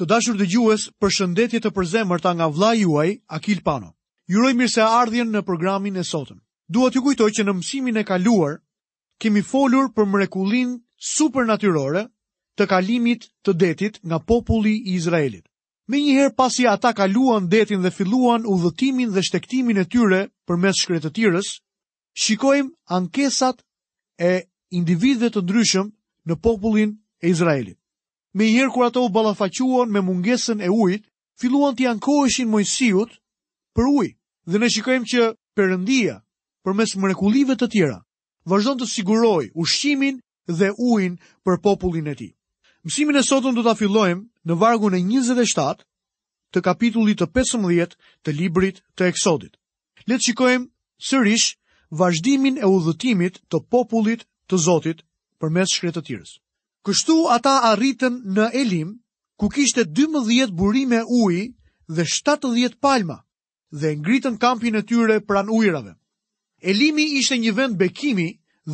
Të 0.00 0.06
dashur 0.08 0.36
dhe 0.40 0.46
gjues, 0.48 0.86
për 1.00 1.10
shëndetje 1.14 1.58
të 1.60 1.70
përzemër 1.76 2.22
ta 2.24 2.30
nga 2.32 2.46
vla 2.56 2.70
juaj, 2.72 3.10
Akil 3.36 3.58
Pano. 3.66 3.90
Juroj 4.32 4.54
mirë 4.56 4.70
se 4.72 4.80
ardhjen 4.80 5.28
në 5.28 5.42
programin 5.44 5.96
e 6.00 6.04
sotëm. 6.08 6.38
Dua 6.72 6.88
t'ju 6.88 7.02
kujtoj 7.04 7.28
që 7.36 7.44
në 7.44 7.52
mësimin 7.58 8.00
e 8.00 8.04
kaluar, 8.08 8.54
kemi 9.20 9.42
folur 9.44 9.90
për 9.92 10.06
mrekullin 10.14 10.72
supernatyrore 11.10 12.06
të 12.56 12.66
kalimit 12.72 13.26
të 13.44 13.52
detit 13.60 13.98
nga 14.08 14.18
populli 14.32 14.72
i 14.78 14.94
Izraelit. 14.96 15.44
Me 15.90 16.00
njëherë 16.06 16.32
pasi 16.38 16.64
ata 16.72 16.94
kaluan 16.96 17.50
detin 17.52 17.82
dhe 17.84 17.92
filluan 17.98 18.48
udhëtimin 18.54 19.12
dhe 19.12 19.26
shtektimin 19.28 19.82
e 19.82 19.84
tyre 19.84 20.22
për 20.48 20.62
mes 20.64 20.80
shkretëtirës, 20.80 21.52
shikojmë 22.24 22.72
ankesat 23.00 23.60
e 24.16 24.32
individet 24.80 25.36
të 25.36 25.44
ndryshëm 25.44 25.92
në 26.26 26.34
popullin 26.44 26.96
e 27.20 27.28
Izraelit. 27.36 27.76
Me 28.38 28.44
njerë 28.46 28.70
kur 28.74 28.84
ato 28.86 29.00
u 29.04 29.08
balafaquan 29.14 29.90
me 29.90 30.00
mungesën 30.06 30.62
e 30.62 30.68
ujt, 30.70 31.02
filluan 31.40 31.74
të 31.74 31.82
jankoheshin 31.88 32.48
mojësijut 32.52 33.16
për 33.74 33.86
uj. 34.00 34.08
Dhe 34.50 34.58
ne 34.62 34.68
shikojmë 34.70 35.06
që 35.12 35.22
përëndia, 35.58 36.14
për 36.64 36.76
mes 36.78 36.92
mrekulive 37.02 37.56
të 37.58 37.66
tjera, 37.72 37.96
vazhdon 38.52 38.78
të 38.80 38.86
siguroj 38.94 39.48
ushqimin 39.64 40.20
dhe 40.58 40.70
ujn 40.92 41.18
për 41.44 41.58
popullin 41.64 42.06
e 42.06 42.14
ti. 42.20 42.28
Mësimin 42.86 43.18
e 43.20 43.24
sotën 43.26 43.54
do 43.58 43.62
të 43.66 43.72
afillojmë 43.74 44.22
në 44.48 44.58
vargun 44.62 44.94
e 44.96 45.02
27 45.10 45.82
të 46.54 46.62
kapitullit 46.70 47.18
të 47.22 47.26
15 47.40 47.96
të 48.22 48.36
librit 48.38 48.78
të 48.96 49.10
eksodit. 49.10 49.58
Letë 50.06 50.30
shikojmë 50.30 51.10
sërish 51.10 51.50
vazhdimin 52.04 52.62
e 52.62 52.70
udhëtimit 52.78 53.42
të 53.50 53.64
popullit 53.74 54.24
të 54.50 54.56
Zotit 54.68 55.02
për 55.40 55.50
mes 55.58 55.68
shkretë 55.76 55.98
të 56.00 56.06
tjërës. 56.08 56.32
Kështu 56.88 57.14
ata 57.32 57.50
arritën 57.70 58.14
në 58.36 58.44
Elim, 58.58 58.92
ku 59.40 59.48
kishte 59.56 59.82
12 59.98 60.52
burime 60.60 61.02
uji 61.16 61.42
dhe 61.98 62.04
70 62.12 62.78
palma, 62.86 63.16
dhe 63.80 63.90
ngritën 63.98 64.38
kampin 64.44 64.74
e 64.80 64.82
tyre 64.88 65.18
pran 65.28 65.52
ujrave. 65.58 65.92
Elimi 66.72 67.04
ishte 67.20 67.36
një 67.42 67.52
vend 67.58 67.76
bekimi 67.82 68.28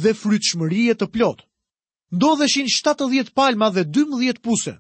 dhe 0.05 0.13
frytëshmërie 0.21 0.95
të 1.01 1.09
plot. 1.17 1.43
Ndodheshin 2.17 2.71
70 2.75 3.35
palma 3.39 3.69
dhe 3.77 3.83
12 3.99 4.39
puse. 4.47 4.77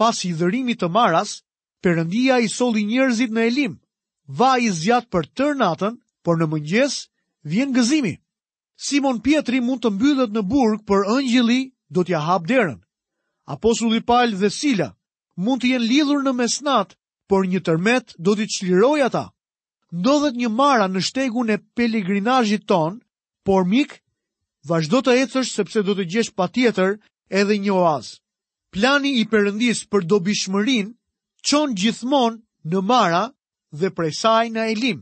Pas 0.00 0.22
i 0.24 0.30
dhërimit 0.40 0.80
të 0.80 0.88
maras, 0.96 1.34
përëndia 1.82 2.38
i 2.38 2.48
soli 2.54 2.84
njerëzit 2.90 3.34
në 3.34 3.46
Elim. 3.50 3.74
Va 4.42 4.54
i 4.66 4.70
zjatë 4.82 5.10
për 5.10 5.26
tërë 5.38 5.58
natën, 5.62 5.98
por 6.24 6.38
në 6.38 6.46
mëngjes, 6.54 6.94
vjen 7.52 7.74
gëzimi. 7.76 8.14
Simon 8.88 9.18
Pietri 9.26 9.58
mund 9.60 9.82
të 9.82 9.90
mbyllët 9.98 10.30
në 10.38 10.42
burg 10.54 10.84
për 10.90 11.06
ëngjili 11.18 11.60
do 11.90 12.04
t'ja 12.04 12.20
hap 12.28 12.44
derën. 12.52 12.78
Apostulli 13.54 14.00
Paul 14.10 14.30
dhe 14.40 14.50
Sila 14.58 14.88
mund 15.44 15.62
të 15.62 15.70
jenë 15.74 15.88
lidhur 15.90 16.20
në 16.24 16.32
mesnat, 16.38 16.94
por 17.30 17.46
një 17.50 17.60
tërmet 17.66 18.14
do 18.24 18.34
t'i 18.36 18.46
çlirojë 18.54 19.04
ata. 19.08 19.26
Ndodhet 19.98 20.34
një 20.38 20.48
mara 20.60 20.86
në 20.90 21.00
shtegun 21.08 21.48
e 21.54 21.58
peligrinazhit 21.76 22.64
ton, 22.70 22.92
por 23.46 23.66
mik, 23.72 23.92
vazhdo 24.68 25.00
të 25.02 25.12
ecësh 25.24 25.50
sepse 25.56 25.82
do 25.86 25.92
të 25.96 26.04
gjesh 26.12 26.30
patjetër 26.38 26.90
edhe 27.40 27.56
një 27.64 27.72
oaz. 27.82 28.06
Plani 28.72 29.10
i 29.20 29.24
Perëndis 29.30 29.80
për 29.90 30.02
dobishmërin 30.10 30.88
çon 31.48 31.74
gjithmonë 31.78 32.38
në 32.70 32.78
mara 32.90 33.24
dhe 33.80 33.88
prej 33.96 34.12
saj 34.22 34.46
në 34.54 34.62
Elim. 34.74 35.00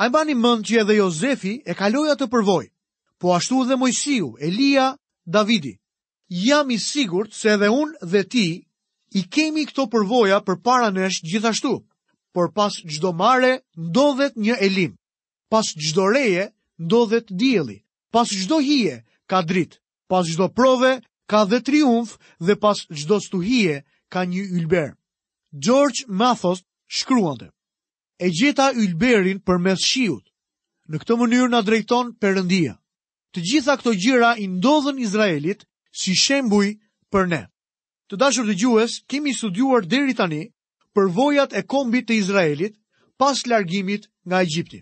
A 0.00 0.06
i 0.06 0.10
bani 0.10 0.34
mënd 0.34 0.66
që 0.66 0.80
edhe 0.82 0.96
Jozefi 0.98 1.54
e 1.62 1.72
kaloja 1.78 2.16
të 2.18 2.26
përvoj, 2.32 2.66
po 3.22 3.34
ashtu 3.38 3.62
dhe 3.68 3.78
Mojësiu, 3.78 4.34
Elia, 4.42 4.88
Davidi 5.22 5.76
jam 6.30 6.70
i 6.70 6.78
sigurt 6.78 7.32
se 7.34 7.48
edhe 7.54 7.68
unë 7.68 8.06
dhe 8.12 8.22
ti 8.32 8.46
i 9.14 9.22
kemi 9.30 9.64
këto 9.68 9.86
përvoja 9.92 10.40
për 10.44 10.56
para 10.62 10.90
nesh 10.90 11.22
gjithashtu, 11.22 11.74
por 12.34 12.50
pas 12.52 12.80
gjdo 12.84 13.12
mare 13.12 13.58
ndodhet 13.76 14.36
një 14.36 14.54
elim, 14.60 14.96
pas 15.50 15.66
gjdo 15.76 16.08
reje 16.10 16.50
ndodhet 16.80 17.28
djeli, 17.30 17.78
pas 18.12 18.28
gjdo 18.34 18.58
hije 18.60 19.04
ka 19.26 19.42
drit, 19.42 19.78
pas 20.08 20.26
gjdo 20.30 20.48
prove 20.48 20.98
ka 21.30 21.44
dhe 21.44 21.60
triumf 21.62 22.18
dhe 22.46 22.54
pas 22.60 22.78
gjdo 22.98 23.20
stuhije 23.20 23.84
ka 24.08 24.24
një 24.24 24.42
ylber. 24.58 24.94
George 25.66 26.04
Mathos 26.08 26.62
shkruante, 26.96 27.48
e 28.18 28.26
gjeta 28.36 28.72
ylberin 28.82 29.38
për 29.46 29.56
mes 29.62 29.80
shiut, 29.90 30.24
në 30.90 30.96
këtë 31.00 31.14
mënyrë 31.20 31.48
nga 31.52 31.60
drejton 31.62 32.06
përëndia. 32.20 32.74
Të 33.34 33.38
gjitha 33.48 33.76
këto 33.78 33.90
gjira 34.02 34.34
i 34.38 34.44
ndodhen 34.50 34.98
Izraelit, 35.00 35.62
si 35.94 36.12
shembuj 36.18 36.72
për 37.14 37.28
ne. 37.30 37.42
Të 38.10 38.18
dashur 38.18 38.48
të 38.48 38.56
gjues, 38.58 38.96
kemi 39.08 39.32
studuar 39.34 39.86
deri 39.86 40.14
tani 40.18 40.40
për 40.94 41.10
vojat 41.14 41.54
e 41.54 41.62
kombit 41.70 42.08
të 42.08 42.16
Izraelit 42.20 42.74
pas 43.18 43.44
largimit 43.46 44.08
nga 44.26 44.40
Egjipti. 44.42 44.80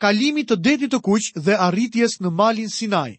Kalimi 0.00 0.44
të 0.46 0.56
detit 0.62 0.92
të 0.94 1.00
kuqë 1.06 1.40
dhe 1.46 1.58
arritjes 1.66 2.20
në 2.20 2.30
malin 2.30 2.70
Sinai. 2.70 3.18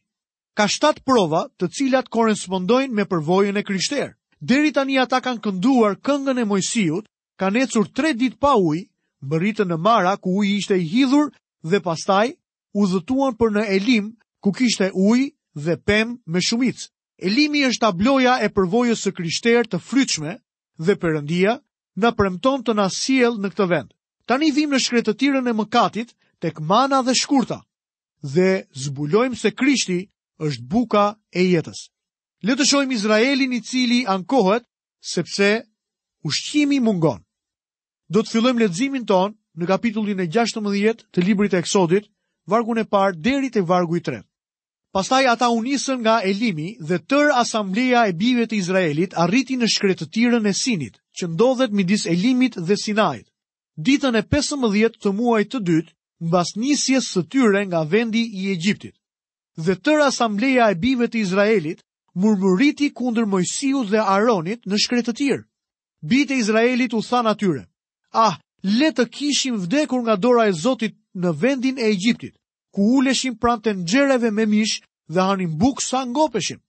Ka 0.56 0.68
shtatë 0.72 1.04
prova 1.06 1.44
të 1.60 1.68
cilat 1.76 2.08
korespondojnë 2.10 2.94
me 2.96 3.04
përvojën 3.04 3.60
e 3.60 3.64
kryshter. 3.68 4.14
Deri 4.40 4.72
tani 4.72 4.96
ata 5.04 5.20
kanë 5.22 5.42
kënduar 5.44 6.00
këngën 6.00 6.40
e 6.40 6.46
mojësijut, 6.48 7.06
kanë 7.40 7.64
ecur 7.66 7.88
tre 7.92 8.14
dit 8.14 8.36
pa 8.40 8.56
ujë, 8.56 8.88
më 9.28 9.36
rritë 9.42 9.66
në 9.68 9.78
mara 9.84 10.16
ku 10.22 10.38
ujë 10.40 10.56
ishte 10.62 10.80
i 10.80 10.88
hidhur 10.94 11.32
dhe 11.68 11.82
pastaj 11.84 12.32
u 12.80 12.88
dhëtuan 12.88 13.36
për 13.36 13.56
në 13.58 13.68
elim 13.80 14.14
ku 14.40 14.52
kishte 14.56 14.92
ujë 14.94 15.32
dhe 15.66 15.76
pem 15.84 16.16
me 16.26 16.40
shumicë. 16.42 16.88
Elimi 17.22 17.62
është 17.70 17.80
tabloja 17.84 18.36
e 18.44 18.50
përvojës 18.52 19.04
së 19.06 19.12
krishterë 19.16 19.70
të 19.72 19.80
frytshme 19.88 20.34
dhe 20.84 20.96
Perëndia 21.00 21.54
na 22.04 22.12
premton 22.12 22.64
të 22.66 22.76
na 22.76 22.90
sjellë 22.92 23.40
në 23.46 23.52
këtë 23.54 23.68
vend. 23.72 23.94
Tani 24.28 24.50
vim 24.58 24.74
në 24.76 24.82
shkretëtirën 24.84 25.48
e 25.48 25.54
mëkatit 25.56 26.12
tek 26.44 26.60
mana 26.72 27.00
dhe 27.08 27.16
shkurta 27.16 27.62
dhe 28.36 28.50
zbulojmë 28.88 29.38
se 29.40 29.52
Krishti 29.54 30.00
është 30.44 30.64
buka 30.74 31.06
e 31.32 31.44
jetës. 31.54 31.86
Le 32.44 32.56
të 32.58 32.66
shohim 32.68 32.92
Izraelin 32.98 33.54
i 33.56 33.62
cili 33.70 34.02
ankohet 34.16 34.66
sepse 35.14 35.54
ushqimi 36.28 36.80
mungon. 36.84 37.22
Do 38.12 38.24
të 38.26 38.32
fillojmë 38.34 38.64
leximin 38.66 39.06
ton 39.08 39.38
në 39.56 39.70
kapitullin 39.72 40.20
e 40.20 40.28
16 40.36 41.06
të 41.14 41.22
librit 41.26 41.54
të 41.56 41.60
Eksodit, 41.64 42.10
vargu 42.52 42.74
e 42.78 42.84
parë 42.96 43.22
deri 43.24 43.52
te 43.56 43.62
vargu 43.72 43.98
i 43.98 44.02
tretë. 44.04 44.26
Pastaj 44.96 45.26
ata 45.28 45.50
u 45.52 45.60
nisën 45.66 46.00
nga 46.06 46.16
Elimi 46.32 46.70
dhe 46.88 46.98
tër 47.12 47.28
asambleja 47.42 48.02
e 48.10 48.14
bijve 48.22 48.44
të 48.48 48.56
Izraelit 48.62 49.16
arriti 49.26 49.58
në 49.60 49.68
shkretëtirën 49.74 50.46
e 50.48 50.54
Sinit, 50.60 50.96
që 51.18 51.26
ndodhet 51.34 51.72
midis 51.76 52.06
Elimit 52.14 52.56
dhe 52.68 52.78
Sinait. 52.84 53.28
Ditën 53.86 54.16
e 54.16 54.24
15 54.32 54.96
të 55.04 55.12
muajit 55.18 55.50
të 55.52 55.60
dytë, 55.68 55.92
mbas 56.28 56.54
nisjes 56.64 57.10
së 57.16 57.26
tyre 57.34 57.66
nga 57.68 57.82
vendi 57.92 58.22
i 58.40 58.44
Egjiptit. 58.56 58.96
Dhe 59.66 59.76
tër 59.84 60.06
asambleja 60.08 60.70
e 60.72 60.80
bijve 60.84 61.08
të 61.12 61.18
Izraelit 61.26 61.84
murmuriti 62.22 62.88
kundër 62.98 63.26
Mojsiu 63.34 63.84
dhe 63.92 64.00
Aronit 64.16 64.62
në 64.66 64.80
shkretëtirë. 64.84 65.44
Bijtë 66.10 66.36
e 66.36 66.40
Izraelit 66.44 66.94
u 66.96 67.02
than 67.10 67.28
atyre: 67.34 67.66
"Ah, 68.26 68.40
le 68.80 68.90
të 68.96 69.10
kishim 69.16 69.56
vdekur 69.66 70.00
nga 70.06 70.16
dora 70.26 70.48
e 70.48 70.54
Zotit 70.64 70.96
në 71.20 71.30
vendin 71.44 71.80
e 71.80 71.86
Egjiptit, 71.92 72.36
ku 72.76 72.82
uleshin 73.00 73.38
pran 73.40 73.62
të 73.64 73.72
njereve 73.88 74.32
me 74.36 74.46
mish 74.54 74.82
dhe 75.08 75.24
hanin 75.28 75.54
bukë 75.60 75.84
sa 75.86 76.04
ngopeshin, 76.12 76.60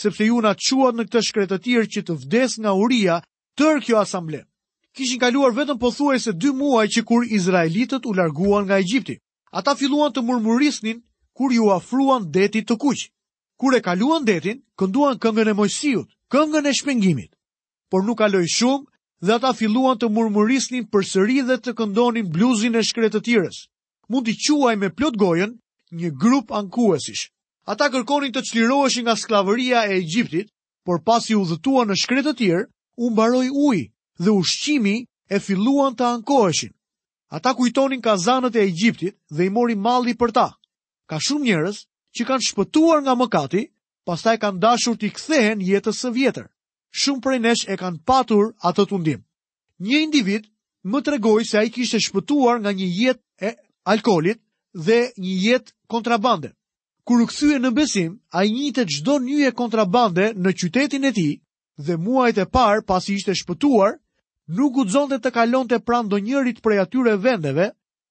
sepse 0.00 0.26
ju 0.26 0.40
na 0.42 0.52
quat 0.64 0.96
në 0.98 1.04
këtë 1.08 1.20
shkretëtirë 1.28 1.88
që 1.94 2.00
të 2.08 2.14
vdes 2.24 2.56
nga 2.62 2.72
uria 2.84 3.20
tër 3.58 3.78
kjo 3.84 4.00
asamble. 4.02 4.40
Kishin 4.94 5.20
kaluar 5.22 5.54
vetëm 5.54 5.78
po 5.78 5.90
thuaj 5.94 6.18
se 6.26 6.32
dy 6.42 6.50
muaj 6.58 6.86
që 6.94 7.04
kur 7.08 7.22
Izraelitët 7.38 8.06
u 8.10 8.14
larguan 8.18 8.64
nga 8.66 8.78
Egjipti. 8.84 9.16
Ata 9.58 9.74
filluan 9.78 10.12
të 10.14 10.22
murmurisnin 10.26 10.98
kur 11.36 11.52
ju 11.54 11.70
afruan 11.76 12.26
detit 12.34 12.66
të 12.66 12.74
kuqë. 12.82 13.06
Kur 13.58 13.74
e 13.78 13.80
kaluan 13.82 14.26
detin, 14.26 14.62
kënduan 14.78 15.18
këngën 15.22 15.50
e 15.50 15.54
mojësijut, 15.58 16.08
këngën 16.32 16.66
e 16.70 16.72
shpengimit. 16.78 17.30
Por 17.90 18.02
nuk 18.06 18.18
kaloj 18.18 18.46
shumë 18.56 18.90
dhe 19.26 19.32
ata 19.38 19.52
filluan 19.54 19.98
të 19.98 20.10
murmurisnin 20.14 20.84
për 20.92 21.02
sëri 21.12 21.38
dhe 21.48 21.58
të 21.64 21.74
këndonin 21.78 22.30
bluzin 22.34 22.74
e 22.78 22.82
shkretëtirës 22.90 23.58
mund 24.08 24.26
t'i 24.26 24.36
quaj 24.48 24.76
me 24.76 24.90
plot 24.94 25.16
gojen 25.16 25.58
një 25.92 26.10
grup 26.20 26.52
ankuesish. 26.52 27.30
Ata 27.66 27.88
kërkonin 27.88 28.32
të 28.34 28.42
çliroheshin 28.44 29.06
nga 29.08 29.14
sklavëria 29.16 29.84
e 29.88 29.96
Egjiptit, 29.98 30.50
por 30.84 31.00
pasi 31.00 31.34
u 31.36 31.44
dhëtua 31.48 31.86
në 31.88 31.96
shkretë 31.96 32.28
të 32.28 32.34
tjerë, 32.38 32.66
u 33.00 33.08
mbaroi 33.10 33.48
uji 33.48 33.84
dhe 34.20 34.30
ushqimi 34.30 34.96
e 35.32 35.38
filluan 35.40 35.96
të 35.96 36.04
ankoheshin. 36.18 36.72
Ata 37.32 37.54
kujtonin 37.56 38.02
kazanët 38.04 38.56
e 38.56 38.64
Egjiptit 38.68 39.16
dhe 39.32 39.46
i 39.46 39.50
mori 39.50 39.74
malli 39.74 40.12
për 40.14 40.32
ta. 40.36 40.46
Ka 41.08 41.16
shumë 41.16 41.44
njerëz 41.48 41.76
që 42.16 42.22
kanë 42.28 42.46
shpëtuar 42.50 43.00
nga 43.02 43.14
mëkati, 43.16 43.62
pastaj 44.06 44.36
kanë 44.40 44.60
dashur 44.60 44.96
t'i 45.00 45.08
kthehen 45.10 45.64
jetës 45.64 46.04
së 46.04 46.12
vjetër. 46.12 46.46
Shumë 47.00 47.20
prej 47.24 47.38
nesh 47.40 47.64
e 47.66 47.74
kanë 47.80 48.04
patur 48.04 48.52
atë 48.60 48.84
tundim. 48.90 49.24
Një 49.80 49.98
individ 50.06 50.44
më 50.84 51.00
tregoj 51.02 51.42
se 51.48 51.56
a 51.58 51.64
i 51.64 51.72
kishtë 51.72 51.98
shpëtuar 52.06 52.60
nga 52.60 52.70
një 52.76 52.86
jetë 52.92 53.24
e 53.40 53.52
alkolit 53.84 54.38
dhe 54.86 55.00
një 55.16 55.34
jet 55.44 55.72
kontrabande. 55.92 56.50
Kur 57.06 57.20
u 57.22 57.26
kthye 57.28 57.58
në 57.60 57.70
besim, 57.76 58.14
ai 58.32 58.46
njitë 58.50 58.84
çdo 58.92 59.18
nyje 59.24 59.50
kontrabande 59.60 60.32
në 60.40 60.50
qytetin 60.60 61.04
e 61.04 61.12
tij 61.12 61.32
dhe 61.84 61.96
muajt 62.04 62.38
e 62.38 62.46
parë 62.56 62.80
pasi 62.88 63.14
ishte 63.18 63.34
shpëtuar, 63.40 63.98
nuk 64.56 64.72
guxonte 64.78 65.18
të 65.20 65.30
kalonte 65.36 65.78
pranë 65.86 66.08
ndonjërit 66.08 66.62
prej 66.64 66.78
atyre 66.80 67.14
vendeve, 67.24 67.66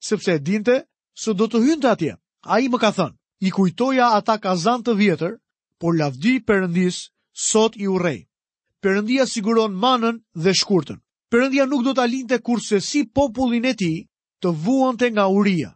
sepse 0.10 0.32
e 0.38 0.40
dinte 0.48 0.76
se 1.22 1.34
do 1.34 1.46
të 1.50 1.64
hynte 1.66 1.88
atje. 1.90 2.14
Ai 2.54 2.70
më 2.70 2.78
ka 2.84 2.92
thënë, 2.98 3.18
i 3.48 3.50
kujtoja 3.56 4.06
ata 4.18 4.36
kazan 4.46 4.84
të 4.84 4.94
vjetër, 5.02 5.34
por 5.80 5.96
lavdi 5.98 6.34
Perëndis 6.48 6.98
sot 7.50 7.74
i 7.82 7.88
urrej. 7.88 8.20
Perëndia 8.84 9.26
siguron 9.26 9.74
manën 9.84 10.20
dhe 10.44 10.54
shkurtën. 10.54 11.00
Perëndia 11.32 11.66
nuk 11.66 11.84
do 11.88 11.94
ta 11.96 12.06
linte 12.06 12.38
kurse 12.46 12.78
si 12.90 13.02
popullin 13.16 13.66
e 13.66 13.74
tij 13.80 13.98
të 14.44 14.52
vuante 14.64 15.08
nga 15.12 15.26
uria. 15.32 15.72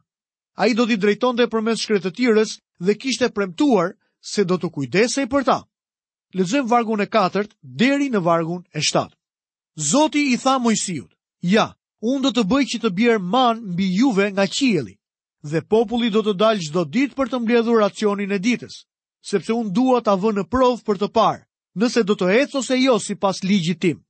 A 0.60 0.68
i 0.68 0.74
do 0.76 0.86
t'i 0.88 0.98
drejtonte 1.00 1.48
për 1.48 1.62
mes 1.64 1.80
shkretë 1.84 2.10
të 2.10 2.14
tjërës 2.18 2.52
dhe 2.84 2.96
kishte 3.00 3.30
premtuar 3.32 3.94
se 4.22 4.44
do 4.50 4.58
të 4.60 4.70
kujdesej 4.76 5.26
për 5.32 5.46
ta. 5.48 5.58
Lezëm 6.36 6.68
vargun 6.68 7.02
e 7.02 7.08
4 7.14 7.48
deri 7.64 8.10
në 8.12 8.22
vargun 8.28 8.64
e 8.76 8.82
7. 8.84 9.08
Zoti 9.92 10.24
i 10.34 10.38
tha 10.42 10.58
Mojsiut, 10.60 11.12
ja, 11.48 11.70
unë 12.02 12.24
do 12.28 12.32
të 12.36 12.44
bëj 12.52 12.64
që 12.72 12.80
të 12.84 12.90
bjerë 12.98 13.24
man 13.34 13.62
mbi 13.72 13.88
juve 14.00 14.28
nga 14.34 14.46
qieli, 14.48 14.98
dhe 15.46 15.62
populli 15.62 16.10
do 16.12 16.26
të 16.26 16.34
dalë 16.42 16.66
gjdo 16.68 16.84
ditë 16.96 17.16
për 17.16 17.30
të 17.32 17.40
mbledhur 17.44 17.80
racionin 17.84 18.32
e 18.36 18.40
ditës, 18.44 18.74
sepse 19.30 19.54
unë 19.54 19.72
dua 19.78 20.02
të 20.02 20.12
avë 20.16 20.32
në 20.36 20.44
provë 20.52 20.84
për 20.88 21.00
të 21.02 21.12
parë, 21.16 21.46
nëse 21.78 22.04
do 22.10 22.18
të 22.18 22.32
ecë 22.42 22.58
ose 22.58 22.80
jo 22.82 22.98
si 23.00 23.16
pas 23.16 23.44
ligjit 23.46 23.80
tim. 23.82 24.02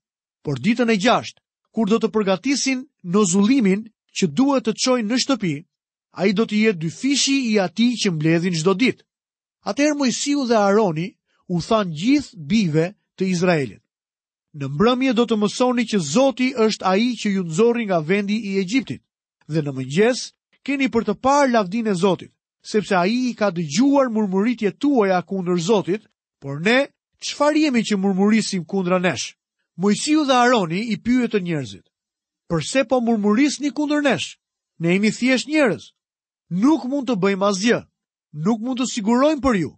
Por 0.43 0.55
ditën 0.63 0.89
e 0.89 0.97
gjasht, 1.03 1.41
kur 1.75 1.89
do 1.91 1.99
të 1.99 2.09
përgatisin 2.15 2.87
në 3.03 3.25
zulimin 3.33 3.85
që 4.15 4.27
duhet 4.37 4.67
të 4.67 4.73
qoj 4.83 4.99
në 5.05 5.17
shtëpi, 5.23 5.53
a 6.19 6.25
i 6.29 6.33
do 6.33 6.45
të 6.49 6.59
jetë 6.67 6.79
dy 6.81 6.89
fishi 6.99 7.37
i 7.51 7.55
ati 7.59 7.87
që 7.99 8.11
mbledhin 8.15 8.55
shdo 8.59 8.73
ditë. 8.79 9.03
Atëherë 9.67 9.97
Mojësiu 9.99 10.45
dhe 10.49 10.55
Aroni 10.57 11.07
u 11.51 11.59
than 11.67 11.91
gjithë 11.99 12.37
bive 12.49 12.85
të 13.19 13.23
Izraelit. 13.33 13.81
Në 14.57 14.65
mbrëmje 14.73 15.11
do 15.13 15.25
të 15.27 15.35
mësoni 15.37 15.83
që 15.91 15.97
Zoti 16.13 16.47
është 16.65 16.85
ai 16.91 17.03
që 17.19 17.27
ju 17.35 17.41
nxorri 17.45 17.83
nga 17.87 17.99
vendi 18.09 18.37
i 18.51 18.57
Egjiptit. 18.63 19.01
Dhe 19.51 19.59
në 19.61 19.71
mëngjes 19.77 20.17
keni 20.65 20.87
për 20.93 21.03
të 21.07 21.13
par 21.23 21.47
lavdin 21.51 21.87
e 21.87 21.93
Zotit, 21.93 22.31
sepse 22.71 22.95
ai 22.97 23.13
i 23.29 23.33
ka 23.39 23.47
dëgjuar 23.55 24.09
murmuritjet 24.11 24.79
tuaja 24.81 25.19
kundër 25.29 25.59
Zotit, 25.67 26.03
por 26.41 26.59
ne 26.61 26.79
çfarë 27.25 27.61
jemi 27.67 27.81
që 27.87 27.95
murmurisim 28.01 28.65
kundra 28.65 28.97
nesh? 28.99 29.35
Mojësiu 29.81 30.25
dhe 30.27 30.33
Aroni 30.35 30.81
i 30.89 30.95
të 31.05 31.39
njerëzit: 31.43 31.85
përse 32.51 32.81
po 32.89 32.97
murmuris 33.05 33.55
një 33.61 33.69
kundër 33.77 34.03
nesh, 34.03 34.27
ne 34.83 34.93
imi 34.97 35.11
thjesht 35.17 35.49
njërës, 35.51 35.87
nuk 36.63 36.85
mund 36.91 37.09
të 37.09 37.15
bëjmë 37.23 37.47
asgjë, 37.49 37.79
nuk 38.45 38.61
mund 38.65 38.79
të 38.81 38.87
sigurojmë 38.91 39.43
për 39.45 39.57
ju, 39.63 39.71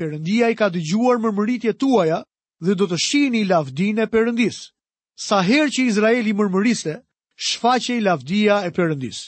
përëndia 0.00 0.48
i 0.52 0.56
ka 0.60 0.68
dëgjuar 0.74 1.20
mërmëritje 1.24 1.74
tuaja 1.82 2.20
dhe 2.64 2.74
do 2.80 2.86
të 2.90 2.96
shini 3.06 3.42
i 3.44 3.48
lavdine 3.50 4.06
e 4.08 4.10
përëndis. 4.14 4.58
Sa 5.26 5.38
her 5.46 5.68
që 5.74 5.84
Izraeli 5.90 6.32
mërmëriste, 6.40 6.94
shfaqe 7.46 7.98
i 7.98 8.02
lavdia 8.04 8.56
e 8.66 8.72
përëndis. 8.74 9.20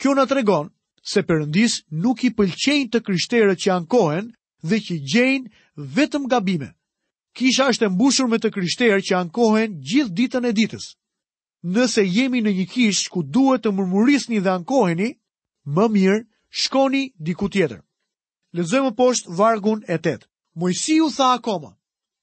Kjo 0.00 0.14
në 0.18 0.24
tregon 0.32 0.72
se 1.12 1.22
përëndis 1.28 1.76
nuk 2.04 2.24
i 2.26 2.32
pëlqen 2.38 2.88
të 2.90 3.02
kryshtere 3.06 3.54
që 3.62 3.72
ankohen 3.76 4.32
dhe 4.68 4.78
që 4.86 4.96
gjenë 5.12 5.50
vetëm 5.96 6.26
gabime. 6.32 6.72
Kisha 7.38 7.68
është 7.70 7.86
e 7.86 7.92
mbushur 7.94 8.26
me 8.32 8.40
të 8.42 8.50
kryshterë 8.56 9.02
që 9.06 9.14
ankohen 9.22 9.76
gjithë 9.90 10.16
ditën 10.18 10.48
e 10.50 10.54
ditës 10.58 10.94
nëse 11.66 12.04
jemi 12.06 12.38
në 12.40 12.52
një 12.58 12.64
kishë 12.70 13.10
ku 13.10 13.22
duhet 13.22 13.64
të 13.64 13.72
mërmurisni 13.74 14.38
dhe 14.42 14.50
ankoheni, 14.52 15.08
më 15.66 15.88
mirë 15.92 16.18
shkoni 16.50 17.02
diku 17.18 17.48
tjetër. 17.48 17.80
Lezojmë 18.52 18.94
poshtë 18.96 19.34
vargun 19.38 19.82
e 19.88 19.98
tetë. 19.98 20.26
ju 20.88 21.10
tha 21.10 21.32
akoma, 21.34 21.76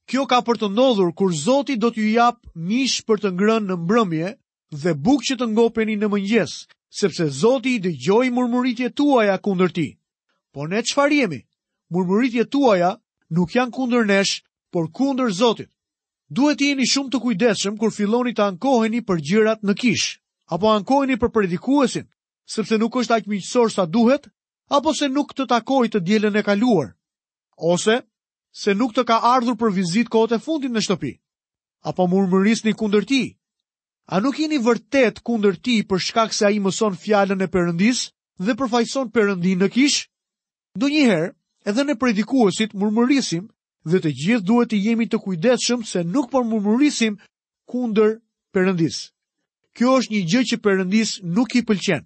kjo 0.07 0.25
ka 0.27 0.41
për 0.41 0.57
të 0.57 0.67
ndodhur 0.71 1.11
kur 1.13 1.31
Zoti 1.33 1.75
do 1.75 1.91
t'ju 1.91 2.07
jap 2.13 2.37
mish 2.55 3.01
për 3.07 3.17
të 3.19 3.29
ngrënë 3.31 3.67
në 3.67 3.75
mbrëmje 3.77 4.29
dhe 4.81 4.91
bukë 5.03 5.23
që 5.27 5.35
të 5.38 5.45
ngopeni 5.51 5.95
në 5.97 6.07
mëngjes, 6.07 6.51
sepse 6.99 7.29
Zoti 7.29 7.69
i 7.75 7.79
dëgjoi 7.79 8.29
murmuritjet 8.33 8.95
tuaja 8.95 9.38
kundër 9.38 9.71
ti. 9.71 9.99
Po 10.53 10.67
ne 10.67 10.81
çfarë 10.83 11.13
jemi? 11.21 11.41
Murmuritjet 11.89 12.49
tuaja 12.51 12.91
nuk 13.29 13.53
janë 13.55 13.71
kundër 13.71 14.05
nesh, 14.05 14.43
por 14.71 14.91
kundër 14.91 15.31
Zotit 15.31 15.69
duhet 16.31 16.62
jeni 16.62 16.86
shumë 16.89 17.12
të 17.12 17.19
kujdeshëm 17.22 17.75
kur 17.77 17.92
filloni 17.94 18.33
të 18.33 18.42
ankoheni 18.50 19.01
për 19.06 19.19
gjërat 19.30 19.62
në 19.63 19.75
kishë, 19.77 20.18
apo 20.50 20.72
ankoheni 20.74 21.18
për 21.22 21.30
predikuesin, 21.31 22.07
sepse 22.50 22.77
nuk 22.81 22.95
është 22.98 23.16
aq 23.19 23.27
miqësor 23.30 23.69
sa 23.72 23.86
duhet, 23.86 24.27
apo 24.74 24.94
se 24.98 25.10
nuk 25.10 25.33
të 25.38 25.45
takoi 25.51 25.89
të 25.92 26.01
dielën 26.07 26.36
e 26.36 26.44
kaluar, 26.48 26.94
ose 27.57 28.00
se 28.57 28.74
nuk 28.74 28.94
të 28.95 29.04
ka 29.06 29.19
ardhur 29.33 29.57
për 29.60 29.72
vizitë 29.77 30.10
kohët 30.13 30.36
e 30.38 30.42
fundit 30.42 30.72
në 30.74 30.81
shtëpi, 30.86 31.12
apo 31.86 32.07
murmërisni 32.10 32.74
kundër 32.74 33.06
tij. 33.06 33.36
A 34.10 34.19
nuk 34.22 34.38
jeni 34.38 34.57
vërtet 34.62 35.22
kundër 35.25 35.56
tij 35.62 35.86
për 35.89 36.00
shkak 36.01 36.33
se 36.33 36.45
ai 36.45 36.60
mëson 36.62 36.94
fjalën 37.01 37.42
e 37.42 37.48
Perëndis 37.50 38.10
dhe 38.45 38.54
përfaqëson 38.57 39.10
Perëndin 39.13 39.62
në 39.62 39.68
kishë? 39.74 40.06
Donjëherë, 40.77 41.31
edhe 41.69 41.83
në 41.86 41.95
predikuesit 41.98 42.75
murmërisim 42.77 43.50
dhe 43.85 43.99
të 44.01 44.11
gjithë 44.19 44.45
duhet 44.49 44.71
të 44.73 44.77
jemi 44.83 45.05
të 45.07 45.19
kujdesshëm 45.25 45.83
se 45.85 46.01
nuk 46.03 46.31
po 46.31 46.41
murmurisim 46.43 47.19
kundër 47.69 48.15
Perëndis. 48.55 48.97
Kjo 49.75 49.97
është 50.01 50.13
një 50.15 50.21
gjë 50.31 50.41
që 50.51 50.61
Perëndis 50.63 51.11
nuk 51.37 51.55
i 51.55 51.61
pëlqen. 51.67 52.01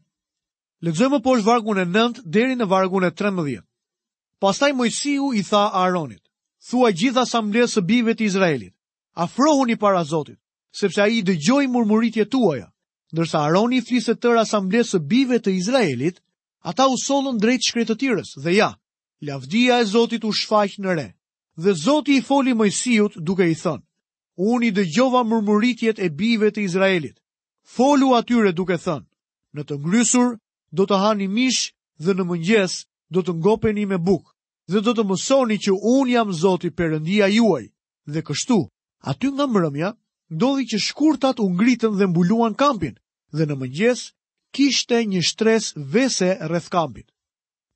Lexojmë 0.83 1.19
poshtë 1.25 1.47
vargun 1.47 1.79
e 1.79 1.85
9 1.87 2.23
deri 2.25 2.57
në 2.59 2.67
vargun 2.71 3.05
e 3.07 3.11
13. 3.19 3.61
Pastaj 4.41 4.73
Mojsiu 4.73 5.31
i 5.37 5.43
tha 5.43 5.63
Aaronit: 5.79 6.21
"Thua 6.69 6.89
gjithë 6.91 7.21
asamblesë 7.23 7.77
së 7.79 7.81
bijve 7.91 8.13
të 8.15 8.23
Izraelit: 8.29 8.73
Afrohuni 9.13 9.75
para 9.75 10.03
Zotit, 10.03 10.39
sepse 10.71 11.01
ai 11.01 11.21
dëgjoi 11.23 11.67
murmuritjet 11.67 12.29
tuaja." 12.31 12.71
Ndërsa 13.13 13.37
Aaron 13.41 13.73
i 13.73 13.81
flisë 13.81 14.13
tërë 14.21 14.41
asamblesë 14.45 14.95
së 14.95 14.99
bijve 15.09 15.39
të 15.41 15.49
Izraelit, 15.59 16.19
ata 16.61 16.85
u 16.87 16.95
sollën 17.05 17.39
drejt 17.41 17.63
shkretëtirës 17.67 18.37
dhe 18.43 18.51
ja, 18.55 18.71
lavdia 19.21 19.79
e 19.81 19.85
Zotit 19.85 20.23
u 20.23 20.31
shfaq 20.31 20.77
në 20.79 20.91
re 20.97 21.07
dhe 21.63 21.73
Zoti 21.73 22.13
i 22.17 22.21
foli 22.29 22.53
Mojsiut 22.59 23.13
duke 23.27 23.45
i 23.51 23.55
thënë: 23.61 23.83
Unë 24.51 24.65
i 24.67 24.71
dëgjova 24.77 25.21
murmuritjet 25.29 25.99
e 25.99 26.07
bijve 26.19 26.51
të 26.55 26.63
Izraelit. 26.67 27.15
Folu 27.75 28.13
atyre 28.19 28.53
duke 28.59 28.77
thënë: 28.85 29.07
Në 29.55 29.61
të 29.67 29.75
ngrysur 29.83 30.29
do 30.77 30.83
të 30.87 30.99
hani 31.03 31.27
mish 31.35 31.63
dhe 32.05 32.15
në 32.15 32.23
mëngjes 32.29 32.75
do 33.15 33.23
të 33.25 33.33
ngopeni 33.41 33.83
me 33.91 33.97
bukë 34.07 34.31
dhe 34.71 34.83
do 34.87 34.93
të 34.93 35.03
mësoni 35.09 35.57
që 35.65 35.75
unë 35.91 36.11
jam 36.15 36.31
Zoti 36.43 36.71
Perëndia 36.79 37.27
juaj. 37.35 37.65
Dhe 38.13 38.21
kështu, 38.27 38.59
aty 39.11 39.27
nga 39.33 39.45
mbrëmja 39.49 39.89
ndodhi 40.35 40.63
që 40.71 40.77
shkurtat 40.87 41.37
u 41.43 41.49
ngritën 41.55 41.93
dhe 41.99 42.05
mbuluan 42.11 42.53
kampin 42.61 42.95
dhe 43.37 43.43
në 43.47 43.55
mëngjes 43.61 43.99
kishte 44.55 44.97
një 45.11 45.21
shtres 45.29 45.65
vese 45.93 46.29
rreth 46.49 46.69
kampit. 46.75 47.07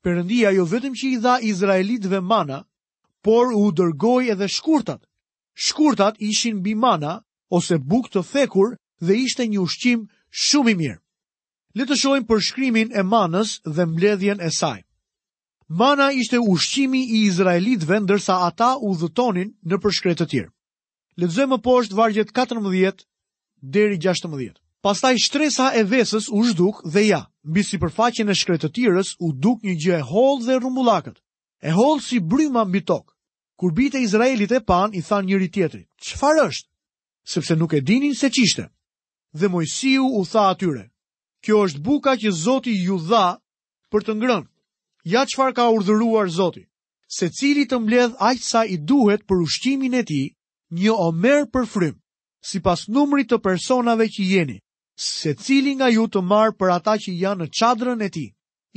Perëndia 0.02 0.48
jo 0.56 0.64
vetëm 0.72 0.94
që 0.98 1.04
i 1.14 1.18
dha 1.24 1.34
izraelitëve 1.52 2.20
mana 2.32 2.58
por 3.24 3.46
u 3.62 3.66
dërgoj 3.72 4.26
edhe 4.34 4.48
shkurtat. 4.52 5.02
Shkurtat 5.66 6.16
ishin 6.20 6.60
bimana 6.66 7.12
ose 7.56 7.78
buk 7.90 8.10
të 8.12 8.22
thekur 8.32 8.74
dhe 9.06 9.14
ishte 9.24 9.46
një 9.48 9.60
ushqim 9.64 10.00
shumë 10.44 10.70
i 10.70 10.76
mirë. 10.80 10.98
Le 11.78 11.86
të 11.88 11.96
shohim 12.02 12.26
përshkrimin 12.28 12.92
e 12.92 13.02
manës 13.12 13.56
dhe 13.74 13.84
mbledhjen 13.90 14.40
e 14.42 14.50
saj. 14.60 14.80
Mana 15.80 16.10
ishte 16.20 16.38
ushqimi 16.52 17.00
i 17.04 17.18
Izraelitëve 17.30 17.96
ndërsa 18.04 18.34
ata 18.48 18.74
u 18.86 18.92
dhëtonin 19.00 19.50
në 19.68 19.76
përshkret 19.82 20.20
të 20.20 20.26
tjerë. 20.32 20.52
Lexojmë 21.20 21.52
më 21.54 21.58
poshtë 21.66 21.98
vargjet 21.98 22.30
14 22.36 23.06
deri 23.74 23.98
16. 24.02 24.52
Pastaj 24.84 25.14
shtresa 25.26 25.70
e 25.80 25.84
vesës 25.90 26.28
u 26.36 26.44
zhduk 26.50 26.82
dhe 26.92 27.02
ja, 27.08 27.22
mbi 27.50 27.62
sipërfaqen 27.64 28.28
e 28.30 28.36
shkretëtirës 28.40 29.14
u 29.24 29.32
duk 29.32 29.64
një 29.66 29.74
gjë 29.82 29.96
e 30.02 30.04
hollë 30.10 30.44
dhe 30.46 30.58
rrumbullakët. 30.60 31.16
E 31.62 31.70
hollë 31.72 32.02
si 32.06 32.20
bryma 32.20 32.66
mbi 32.68 32.84
tokë 32.84 33.13
kur 33.56 33.72
bitë 33.74 33.98
e 34.00 34.04
Izraelit 34.04 34.52
e 34.52 34.60
pan, 34.66 34.94
i 34.98 35.02
than 35.08 35.26
njëri 35.28 35.48
tjetëri, 35.54 35.84
qëfar 36.04 36.36
është? 36.48 36.68
Sepse 37.32 37.54
nuk 37.56 37.72
e 37.74 37.80
dinin 37.88 38.14
se 38.14 38.28
qishtë, 38.34 38.66
Dhe 39.38 39.46
Mojësiu 39.52 40.04
u 40.14 40.20
tha 40.30 40.42
atyre, 40.52 40.84
kjo 41.44 41.56
është 41.66 41.80
buka 41.86 42.12
që 42.20 42.30
Zoti 42.44 42.74
ju 42.86 42.96
dha 43.10 43.28
për 43.90 44.00
të 44.06 44.12
ngrënë. 44.18 44.50
Ja 45.14 45.22
qëfar 45.30 45.50
ka 45.56 45.64
urdhëruar 45.74 46.28
Zoti, 46.38 46.64
se 47.16 47.28
cili 47.38 47.64
të 47.68 47.76
mbledh 47.82 48.14
aqë 48.28 48.44
sa 48.50 48.60
i 48.64 48.76
duhet 48.90 49.26
për 49.28 49.42
ushqimin 49.46 49.94
e 49.94 50.02
ti, 50.08 50.22
një 50.80 50.92
omer 51.08 51.46
për 51.54 51.64
frym, 51.72 51.94
si 52.48 52.58
pas 52.64 52.86
numrit 52.94 53.28
të 53.30 53.38
personave 53.46 54.06
që 54.14 54.22
jeni, 54.34 54.58
se 54.94 55.34
cili 55.44 55.74
nga 55.78 55.88
ju 55.94 56.06
të 56.10 56.20
marë 56.30 56.54
për 56.58 56.70
ata 56.78 56.94
që 57.02 57.14
janë 57.22 57.42
në 57.44 57.50
qadrën 57.58 58.06
e 58.06 58.10
ti. 58.14 58.26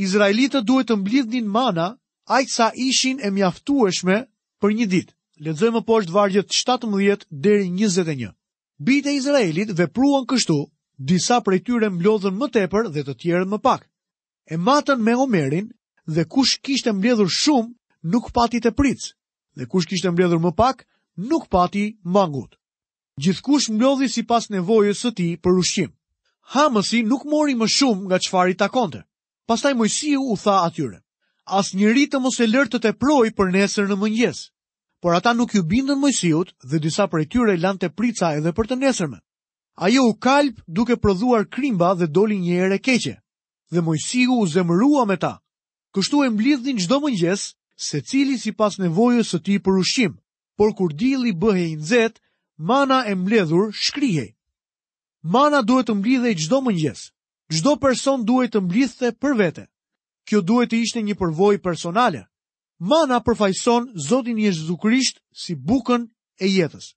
Izraelitë 0.05 0.61
duhet 0.67 0.89
të 0.89 0.97
mblidhnin 1.01 1.49
mana, 1.57 1.89
ajtë 2.37 2.55
sa 2.57 2.67
ishin 2.87 3.21
e 3.25 3.29
mjaftueshme 3.33 4.23
për 4.61 4.73
një 4.77 4.85
ditë. 4.91 5.13
Lexojmë 5.45 5.81
poshtë 5.87 6.13
vargjet 6.15 6.49
17 6.57 7.25
deri 7.45 7.67
21. 7.73 8.29
Bita 8.87 9.11
e 9.11 9.17
Izraelit 9.19 9.73
vepruan 9.79 10.25
kështu, 10.29 10.59
disa 10.97 11.37
prej 11.45 11.59
tyre 11.67 11.89
mblodhën 11.93 12.33
më 12.39 12.47
tepër 12.55 12.89
dhe 12.93 13.03
të 13.05 13.13
tjerët 13.21 13.51
më 13.51 13.59
pak. 13.67 13.83
E 14.49 14.55
matën 14.67 14.97
me 15.05 15.13
Omerin 15.25 15.67
dhe 16.15 16.23
kush 16.33 16.55
kishte 16.65 16.91
mbledhur 16.97 17.29
shumë 17.41 17.69
nuk 18.11 18.31
pati 18.37 18.61
të 18.63 18.71
pric, 18.79 19.01
dhe 19.57 19.65
kush 19.71 19.85
kishte 19.89 20.09
mbledhur 20.11 20.41
më 20.45 20.51
pak 20.61 20.77
nuk 21.29 21.45
pati 21.53 21.85
mangut. 22.15 22.57
Gjithkush 23.21 23.67
mblodhi 23.75 24.07
sipas 24.15 24.49
nevojës 24.53 24.99
së 25.05 25.11
tij 25.17 25.33
për 25.43 25.53
ushqim. 25.61 25.91
Hamësi 26.53 26.99
nuk 27.09 27.23
mori 27.31 27.53
më 27.57 27.67
shumë 27.77 28.03
nga 28.09 28.17
çfarë 28.25 28.51
i 28.53 28.55
takonte. 28.63 29.01
Pastaj 29.47 29.73
Mojsiu 29.77 30.21
u 30.31 30.35
tha 30.43 30.55
atyre: 30.67 30.97
as 31.47 31.71
njëri 31.79 32.05
të 32.11 32.19
mos 32.19 32.37
e 32.43 32.47
lërë 32.51 32.77
të 32.77 32.91
projë 32.99 33.31
për 33.37 33.51
nesër 33.55 33.87
në 33.89 33.97
mëngjes. 34.01 34.39
Por 35.01 35.15
ata 35.15 35.31
nuk 35.37 35.53
ju 35.55 35.61
bindën 35.69 35.95
mojësijut 36.01 36.49
dhe 36.69 36.79
disa 36.85 37.05
për 37.11 37.21
e 37.21 37.25
tyre 37.31 37.55
lanë 37.63 37.79
të 37.81 37.89
prica 37.97 38.33
edhe 38.37 38.51
për 38.57 38.67
të 38.67 38.75
nesërme. 38.83 39.19
Ajo 39.85 40.01
u 40.09 40.13
kalpë 40.17 40.63
duke 40.67 40.97
prodhuar 40.97 41.45
krimba 41.53 41.93
dhe 41.99 42.07
doli 42.07 42.37
një 42.41 42.53
ere 42.65 42.79
keqe, 42.81 43.15
dhe 43.71 43.81
mojësiju 43.85 44.39
u 44.41 44.47
zemrua 44.53 45.05
me 45.07 45.17
ta. 45.21 45.35
Kështu 45.95 46.23
e 46.25 46.29
mblidhin 46.33 46.81
qdo 46.81 46.97
mëngjes, 47.03 47.43
se 47.87 48.01
cili 48.01 48.37
si 48.41 48.51
pas 48.57 48.77
nevojës 48.81 49.29
së 49.31 49.39
ti 49.45 49.59
për 49.63 49.79
ushim, 49.83 50.17
por 50.57 50.73
kur 50.75 50.89
dili 50.93 51.31
bëhe 51.31 51.67
i 51.71 51.77
nëzet, 51.77 52.17
mana 52.57 53.03
e 53.05 53.13
mbledhur 53.15 53.69
shkrihej. 53.71 54.33
Mana 55.21 55.61
duhet 55.61 55.87
të 55.87 55.95
mblidhe 56.01 56.33
i 56.33 56.35
qdo 56.41 56.59
mëngjes, 56.67 57.07
qdo 57.53 57.77
person 57.81 58.25
duhet 58.25 58.53
të 58.57 58.65
mblidhe 58.65 59.13
për 59.21 59.37
vete 59.45 59.67
kjo 60.27 60.41
duhet 60.43 60.71
të 60.71 60.81
ishte 60.83 61.01
një 61.07 61.15
përvoj 61.17 61.57
personale. 61.63 62.25
Mana 62.79 63.19
përfajson 63.23 63.87
Zotin 64.07 64.37
Jezu 64.37 64.75
Krisht 64.77 65.21
si 65.31 65.55
bukën 65.55 66.05
e 66.39 66.45
jetës. 66.47 66.93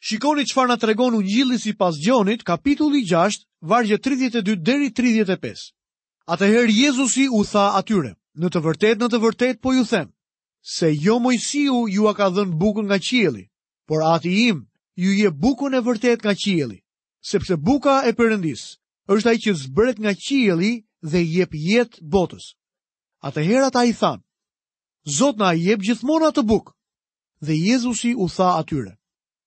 Shikoni 0.00 0.46
që 0.46 0.54
farë 0.54 0.70
nga 0.70 0.78
tregon 0.84 1.16
unë 1.18 1.26
gjillë 1.28 1.58
si 1.58 1.72
pas 1.74 1.96
gjonit, 1.98 2.44
kapitulli 2.46 3.02
6, 3.04 3.44
vargje 3.66 3.98
32 3.98 4.56
deri 4.64 4.92
35. 4.94 5.74
Ataherë 6.30 6.72
Jezusi 6.72 7.26
u 7.34 7.42
tha 7.44 7.72
atyre, 7.80 8.14
në 8.38 8.46
të 8.52 8.60
vërtet, 8.66 9.00
në 9.02 9.08
të 9.10 9.18
vërtet, 9.24 9.60
po 9.60 9.72
ju 9.74 9.84
them, 9.90 10.12
se 10.62 10.92
jo 11.02 11.18
mojësiu 11.20 11.86
ju 11.90 12.06
a 12.08 12.14
ka 12.14 12.28
dhënë 12.30 12.54
bukën 12.60 12.86
nga 12.88 12.98
qieli, 13.02 13.46
por 13.88 14.04
ati 14.14 14.32
im 14.48 14.62
ju 14.98 15.12
je 15.18 15.30
bukën 15.30 15.74
e 15.74 15.80
vërtet 15.88 16.22
nga 16.24 16.34
qieli, 16.34 16.78
sepse 17.20 17.56
buka 17.56 18.04
e 18.08 18.14
përëndis 18.18 18.78
është 19.12 19.28
ai 19.30 19.38
që 19.42 19.52
zbret 19.64 19.98
nga 19.98 20.12
qieli 20.14 20.84
dhe 21.02 21.20
jep 21.24 21.52
jetë 21.56 22.04
botës. 22.06 22.54
Atëherë 23.26 23.66
ata 23.68 23.84
i 23.86 23.92
thanë, 23.98 24.22
Zot 25.16 25.38
na 25.40 25.52
i 25.56 25.62
jep 25.64 25.80
gjithmonë 25.82 26.26
atë 26.28 26.42
bukë. 26.48 26.72
Dhe 27.46 27.54
Jezusi 27.56 28.10
u 28.14 28.26
tha 28.28 28.48
atyre, 28.60 28.92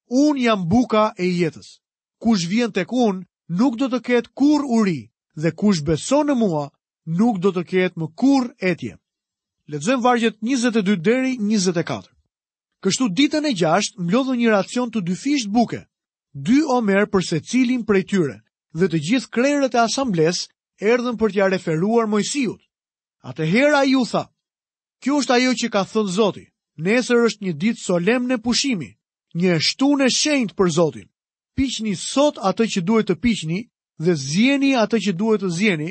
Unë 0.09 0.41
jam 0.45 0.63
buka 0.67 1.11
e 1.19 1.27
jetës. 1.39 1.69
Kush 2.21 2.47
vjen 2.49 2.71
tek 2.71 2.91
unë, 2.91 3.23
nuk 3.59 3.77
do 3.79 3.87
të 3.91 3.99
ketë 4.07 4.31
kur 4.39 4.65
uri, 4.77 5.01
dhe 5.41 5.51
kush 5.59 5.81
beson 5.85 6.27
në 6.27 6.35
mua, 6.41 6.65
nuk 7.19 7.39
do 7.43 7.51
të 7.55 7.63
ketë 7.71 7.99
më 7.99 8.07
kur 8.19 8.49
etje. 8.71 8.95
Letëzëm 9.71 10.01
vargjet 10.03 10.35
22 10.47 10.97
deri 11.05 11.37
24. 11.39 12.11
Kështu 12.83 13.07
ditën 13.17 13.45
e 13.45 13.53
gjashtë 13.55 14.01
mblodhë 14.01 14.35
një 14.41 14.49
racion 14.55 14.89
të 14.91 14.99
dy 15.07 15.15
fisht 15.23 15.47
buke, 15.53 15.85
dy 16.33 16.59
omer 16.77 17.05
për 17.11 17.21
se 17.23 17.39
cilin 17.49 17.85
prej 17.87 18.03
tyre, 18.11 18.37
dhe 18.77 18.89
të 18.91 18.97
gjithë 19.07 19.31
krejrët 19.33 19.77
e 19.77 19.81
asambles 19.85 20.43
erdhën 20.91 21.15
për 21.19 21.29
t'ja 21.31 21.47
referuar 21.53 22.09
mojësijut. 22.11 22.59
Atë 23.29 23.45
hera 23.51 23.83
ju 23.85 24.01
tha, 24.09 24.23
kjo 25.01 25.17
është 25.21 25.33
ajo 25.33 25.51
që 25.61 25.67
ka 25.73 25.81
thënë 25.89 26.11
Zoti, 26.15 26.45
nesër 26.87 27.19
është 27.29 27.43
një 27.45 27.53
ditë 27.63 27.83
solemn 27.85 28.25
në 28.31 28.37
pushimi, 28.45 28.87
një 29.43 29.57
shtu 29.67 29.89
në 29.99 30.07
shenjt 30.15 30.53
për 30.57 30.69
Zotin. 30.77 31.07
Piqni 31.57 31.93
sot 32.03 32.39
atë 32.49 32.65
që 32.73 32.81
duhet 32.89 33.07
të 33.11 33.15
piqni 33.25 33.59
dhe 34.03 34.15
zjeni 34.23 34.71
atë 34.83 34.97
që 35.05 35.13
duhet 35.21 35.43
të 35.45 35.49
zjeni 35.59 35.89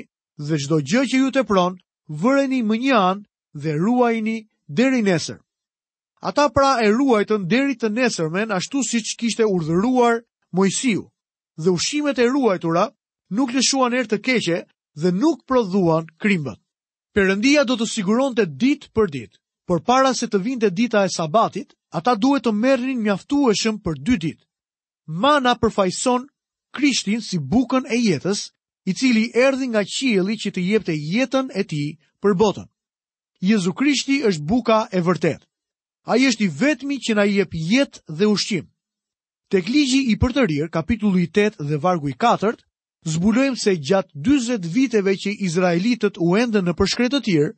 dhe 0.48 0.58
gjdo 0.64 0.78
gjë 0.90 1.02
që 1.12 1.20
ju 1.22 1.30
të 1.36 1.44
pronë, 1.50 1.78
vëreni 2.22 2.60
më 2.70 2.76
një 2.84 2.94
anë 2.98 3.62
dhe 3.62 3.76
ruajni 3.84 4.36
deri 4.80 5.00
nesër. 5.10 5.38
Ata 6.30 6.48
pra 6.54 6.70
e 6.84 6.88
ruajtën 6.96 7.46
deri 7.52 7.78
të 7.80 7.92
nesërmen 7.98 8.50
ashtu 8.58 8.82
si 8.90 9.00
që 9.06 9.14
kishte 9.22 9.44
urdhëruar 9.54 10.18
mojësiu 10.56 11.06
Dhe 11.62 11.70
ushimet 11.78 12.18
e 12.18 12.26
ruajtura 12.32 12.88
nuk 13.36 13.54
lëshuan 13.54 13.94
erë 14.00 14.08
të 14.10 14.18
keqe 14.26 14.58
dhe 15.00 15.12
nuk 15.22 15.44
prodhuan 15.48 16.06
krimbët. 16.20 16.60
Perëndia 17.12 17.64
do 17.66 17.74
të 17.80 17.86
siguronte 17.90 18.44
ditë 18.62 18.90
për 18.94 19.10
ditë, 19.14 19.34
por 19.68 19.80
para 19.88 20.12
se 20.14 20.28
të 20.30 20.38
vinte 20.44 20.68
dita 20.80 21.00
e 21.06 21.10
sabatit, 21.14 21.72
ata 22.00 22.12
duhet 22.22 22.44
të 22.46 22.52
merrnin 22.58 23.00
mjaftueshëm 23.02 23.80
për 23.86 23.98
dy 24.06 24.18
ditë. 24.24 24.44
Mana 25.24 25.56
përfaqëson 25.62 26.28
Krishtin 26.78 27.18
si 27.26 27.38
bukën 27.50 27.88
e 27.90 27.98
jetës, 28.04 28.44
i 28.90 28.94
cili 29.00 29.26
erdhi 29.46 29.66
nga 29.72 29.82
qielli 29.94 30.36
që 30.42 30.52
të 30.54 30.64
jepte 30.70 30.94
jetën 31.14 31.50
e 31.50 31.62
tij 31.70 31.88
për 32.22 32.36
botën. 32.40 32.68
Jezu 33.50 33.74
Krishti 33.80 34.20
është 34.30 34.46
buka 34.50 34.78
e 34.98 35.02
vërtetë. 35.06 35.44
Ai 36.10 36.20
është 36.30 36.44
i 36.44 36.48
vetmi 36.62 36.96
që 37.04 37.14
na 37.18 37.24
jep 37.28 37.50
jetë 37.70 38.02
dhe 38.18 38.26
ushqim. 38.36 38.66
Tek 39.50 39.66
ligji 39.68 40.00
i 40.12 40.16
përtërir, 40.22 40.70
kapitulli 40.74 41.26
8 41.34 41.58
dhe 41.70 41.76
vargu 41.82 42.08
i 42.08 42.14
4, 42.24 42.54
Zbulojmë 43.08 43.56
se 43.60 43.72
gjatë 43.80 44.12
20 44.28 44.66
viteve 44.74 45.14
që 45.16 45.32
Izraelitët 45.46 46.18
u 46.20 46.34
endën 46.36 46.66
në 46.68 46.74
përshkretë 46.76 47.14
të 47.16 47.20
tjirë, 47.24 47.52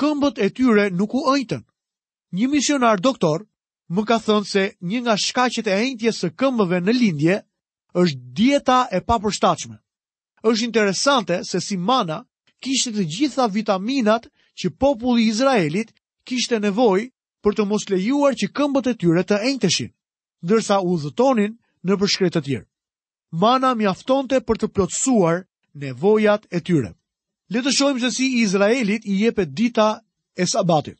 këmbët 0.00 0.38
e 0.40 0.48
tyre 0.56 0.86
nuk 0.96 1.12
u 1.18 1.24
ëjtën. 1.34 1.60
Një 2.32 2.48
misionar 2.48 3.00
doktor 3.04 3.44
më 3.92 4.04
ka 4.08 4.16
thënë 4.24 4.48
se 4.48 4.64
një 4.88 5.02
nga 5.04 5.16
shkaqet 5.24 5.68
e 5.68 5.74
ejtje 5.84 6.12
së 6.16 6.30
këmbëve 6.40 6.80
në 6.86 6.94
lindje 6.96 7.36
është 8.02 8.20
dieta 8.40 8.78
e 8.96 9.02
papërstachme. 9.08 9.76
është 10.48 10.64
interesante 10.64 11.42
se 11.50 11.60
si 11.60 11.76
mana 11.76 12.18
kishtë 12.62 12.90
të 12.94 13.04
gjitha 13.14 13.44
vitaminat 13.52 14.28
që 14.60 14.68
populli 14.80 15.26
Izraelit 15.28 15.92
kishtë 16.26 16.54
e 16.56 16.60
nevoj 16.62 17.00
për 17.42 17.52
të 17.54 17.62
mos 17.68 17.88
lejuar 17.90 18.34
që 18.38 18.52
këmbët 18.56 18.86
e 18.90 18.94
tyre 19.00 19.22
të 19.26 19.36
ejtëshin, 19.52 19.92
dërsa 20.48 20.80
u 20.80 20.96
dhëtonin 21.02 21.52
në 21.86 21.94
përshkretë 22.00 22.40
të 22.40 22.44
tjirë 22.46 22.67
mana 23.30 23.74
mjaftonte 23.76 24.40
për 24.40 24.58
të 24.62 24.68
plotësuar 24.74 25.42
nevojat 25.74 26.46
e 26.52 26.60
tyre. 26.60 26.94
Le 27.48 27.60
të 27.62 27.72
shohim 27.74 28.00
se 28.00 28.10
si 28.12 28.40
Izraelit 28.42 29.04
i 29.06 29.20
jepet 29.24 29.52
dita 29.54 30.00
e 30.36 30.46
Sabatit. 30.46 30.98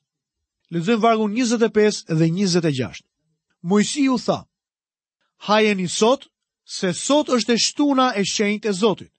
Lexojmë 0.70 1.00
vargu 1.02 1.28
25 1.28 2.04
dhe 2.14 2.26
26. 2.28 3.04
Mojsiu 3.62 4.18
tha: 4.24 4.44
Hajeni 5.46 5.88
sot, 5.88 6.26
se 6.64 6.92
sot 6.92 7.28
është 7.28 7.52
e 7.52 7.56
shtuna 7.58 8.12
e 8.16 8.24
shenjtë 8.24 8.68
e 8.68 8.72
Zotit. 8.72 9.12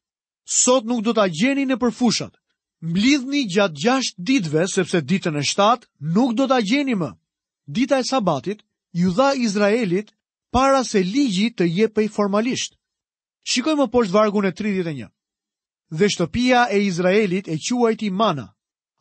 Sot 0.46 0.86
nuk 0.86 1.01
do 1.04 1.13
ta 1.13 1.25
gjeni 1.30 1.66
në 1.66 1.80
përfushat. 1.82 2.34
Mblidhni 2.82 3.46
gjatë 3.50 3.75
gjasht 3.82 4.16
ditëve, 4.18 4.68
sepse 4.70 5.01
ditën 5.01 5.36
e 5.38 5.44
shtatë 5.44 5.88
nuk 6.16 6.36
do 6.38 6.48
ta 6.48 6.60
gjeni 6.62 6.96
më. 6.96 7.10
Dita 7.66 8.00
e 8.00 8.04
Sabatit 8.06 8.62
ju 8.94 9.12
dha 9.12 9.34
Izraelit 9.34 10.13
para 10.51 10.84
se 10.84 11.01
ligji 11.04 11.50
të 11.58 11.66
jepej 11.78 12.08
formalisht. 12.12 12.78
Shikojmë 13.50 13.82
më 13.88 13.89
poshtë 13.94 14.13
vargun 14.13 14.46
e 14.46 14.51
31. 14.58 15.06
Dhe 15.98 16.08
shtëpia 16.13 16.68
e 16.75 16.84
Izraelit 16.86 17.48
e 17.50 17.56
quajti 17.65 18.10
Mana. 18.20 18.46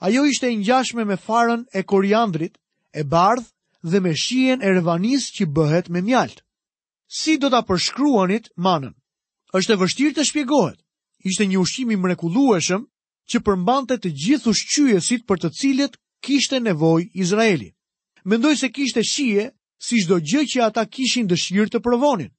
Ajo 0.07 0.23
ishte 0.31 0.47
e 0.49 0.57
ngjashme 0.61 1.05
me 1.09 1.17
farën 1.27 1.61
e 1.75 1.81
koriandrit, 1.91 2.55
e 2.95 3.03
bardh 3.13 3.45
dhe 3.91 3.99
me 4.03 4.13
shijen 4.25 4.63
e 4.65 4.69
revanis 4.77 5.25
që 5.37 5.45
bëhet 5.57 5.87
me 5.93 6.01
mjalt. 6.09 6.39
Si 7.19 7.33
do 7.37 7.49
ta 7.53 7.61
përshkruanit 7.69 8.47
Manën? 8.65 8.95
Është 9.59 9.73
e 9.75 9.81
vështirë 9.83 10.15
të 10.17 10.25
shpjegohet. 10.31 10.79
Ishte 11.29 11.45
një 11.45 11.59
ushqim 11.65 11.89
i 11.93 12.01
mrekullueshëm 12.05 12.83
që 13.31 13.39
përmbante 13.47 13.95
të 14.01 14.11
gjithë 14.23 14.49
ushqyesit 14.55 15.23
për 15.29 15.39
të 15.43 15.49
cilët 15.59 15.95
kishte 16.25 16.57
nevojë 16.65 17.11
Izraeli. 17.21 17.69
Mendoj 18.29 18.55
se 18.61 18.69
kishte 18.77 19.05
shije, 19.13 19.45
si 19.87 20.01
çdo 20.05 20.17
gjë 20.29 20.43
që 20.51 20.65
ata 20.69 20.89
kishin 20.95 21.29
dëshirë 21.31 21.71
të 21.75 21.83
provonin. 21.85 22.33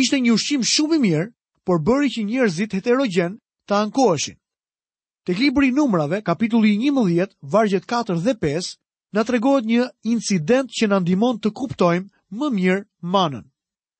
Ishte 0.00 0.18
një 0.18 0.34
ushqim 0.38 0.62
shumë 0.72 0.96
i 0.98 1.02
mirë, 1.06 1.30
por 1.64 1.80
bëri 1.82 2.08
që 2.12 2.24
njerëzit 2.28 2.76
heterogjen 2.76 3.38
të 3.68 3.74
ankoheshin. 3.86 4.36
Tek 5.24 5.38
libri 5.40 5.68
i 5.68 5.72
numrave, 5.72 6.20
kapitulli 6.22 6.74
11, 6.78 7.32
vargjet 7.40 7.86
4 7.88 8.18
dhe 8.20 8.34
5, 8.42 8.74
na 9.16 9.24
tregon 9.24 9.64
një 9.64 9.86
incident 10.14 10.68
që 10.76 10.84
na 10.90 10.98
ndihmon 11.00 11.40
të 11.40 11.50
kuptojmë 11.56 12.10
më 12.36 12.48
mirë 12.56 12.84
manën. 13.14 13.46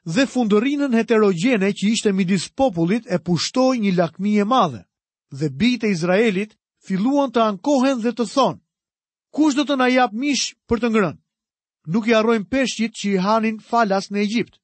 Dhe 0.05 0.27
fundërinën 0.29 0.93
heterogjene 0.99 1.71
që 1.73 1.85
ishte 1.95 2.13
midis 2.13 2.51
popullit 2.53 3.07
e 3.09 3.17
pushtoi 3.25 3.81
një 3.81 3.95
lakmi 3.97 4.37
e 4.37 4.45
madhe. 4.45 4.83
Dhe 5.39 5.49
bijt 5.49 5.85
e 5.85 5.93
Izraelit 5.97 6.53
filluan 6.85 7.33
të 7.33 7.41
ankohen 7.49 8.03
dhe 8.05 8.13
të 8.13 8.27
thonë: 8.35 8.61
Kush 9.33 9.57
do 9.57 9.65
të 9.65 9.79
na 9.81 9.89
jap 9.89 10.13
mish 10.13 10.53
për 10.69 10.83
të 10.83 10.91
ngrënë? 10.93 11.21
Nuk 11.93 12.05
i 12.09 12.13
harrojmë 12.17 12.51
peshqit 12.53 12.93
që 12.97 13.07
i 13.17 13.23
hanin 13.25 13.57
falas 13.61 14.11
në 14.13 14.21
Egjipt. 14.27 14.61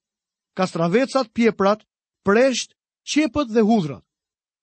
Kastravecat, 0.56 1.32
pjeprat, 1.32 1.84
presht 2.24 2.74
qepët 3.04 3.48
dhe 3.54 3.60
hudrat. 3.64 4.04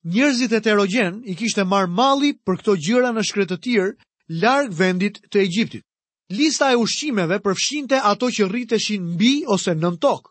Njerëzit 0.04 0.52
heterogen 0.54 1.14
i 1.30 1.34
kishte 1.36 1.64
marrë 1.64 1.90
malli 1.90 2.30
për 2.46 2.54
këto 2.60 2.72
gjëra 2.86 3.10
në 3.12 3.22
shkretë 3.26 3.54
të 3.54 3.60
tjerë 3.64 3.94
larg 4.42 4.72
vendit 4.78 5.20
të 5.32 5.42
Egjiptit. 5.42 5.84
Lista 6.30 6.70
e 6.72 6.76
ushqimeve 6.76 7.38
përfshinte 7.42 7.98
ato 8.12 8.28
që 8.30 8.48
rriteshin 8.50 9.02
mbi 9.14 9.32
ose 9.54 9.74
nën 9.74 9.96
tokë. 10.00 10.30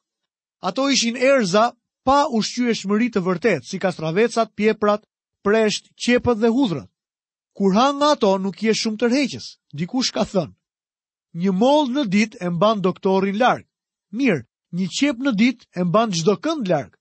Ato 0.70 0.88
ishin 0.90 1.18
erza 1.18 1.66
pa 2.06 2.26
ushqyeshmëri 2.38 3.10
të 3.12 3.22
vërtet, 3.26 3.66
si 3.68 3.80
kastravecat, 3.80 4.54
pjeprat, 4.56 5.04
presht, 5.44 5.90
qepët 6.00 6.40
dhe 6.42 6.50
hudrat. 6.52 6.90
Kur 7.58 7.74
ha 7.76 7.92
nga 7.98 8.12
ato 8.16 8.38
nuk 8.38 8.62
je 8.64 8.74
shumë 8.78 8.98
tërheqës, 9.04 9.46
dikush 9.78 10.14
ka 10.14 10.24
thënë. 10.32 10.54
Një 11.44 11.52
mollë 11.60 11.94
në 11.96 12.04
ditë 12.14 12.38
e 12.46 12.50
mban 12.54 12.82
doktorin 12.82 13.38
larg. 13.38 13.66
Mirë, 14.14 14.46
një 14.78 14.88
qep 15.00 15.18
në 15.22 15.32
ditë 15.40 15.66
e 15.82 15.84
mban 15.84 16.14
çdo 16.14 16.38
kënd 16.44 16.66
larg 16.70 16.97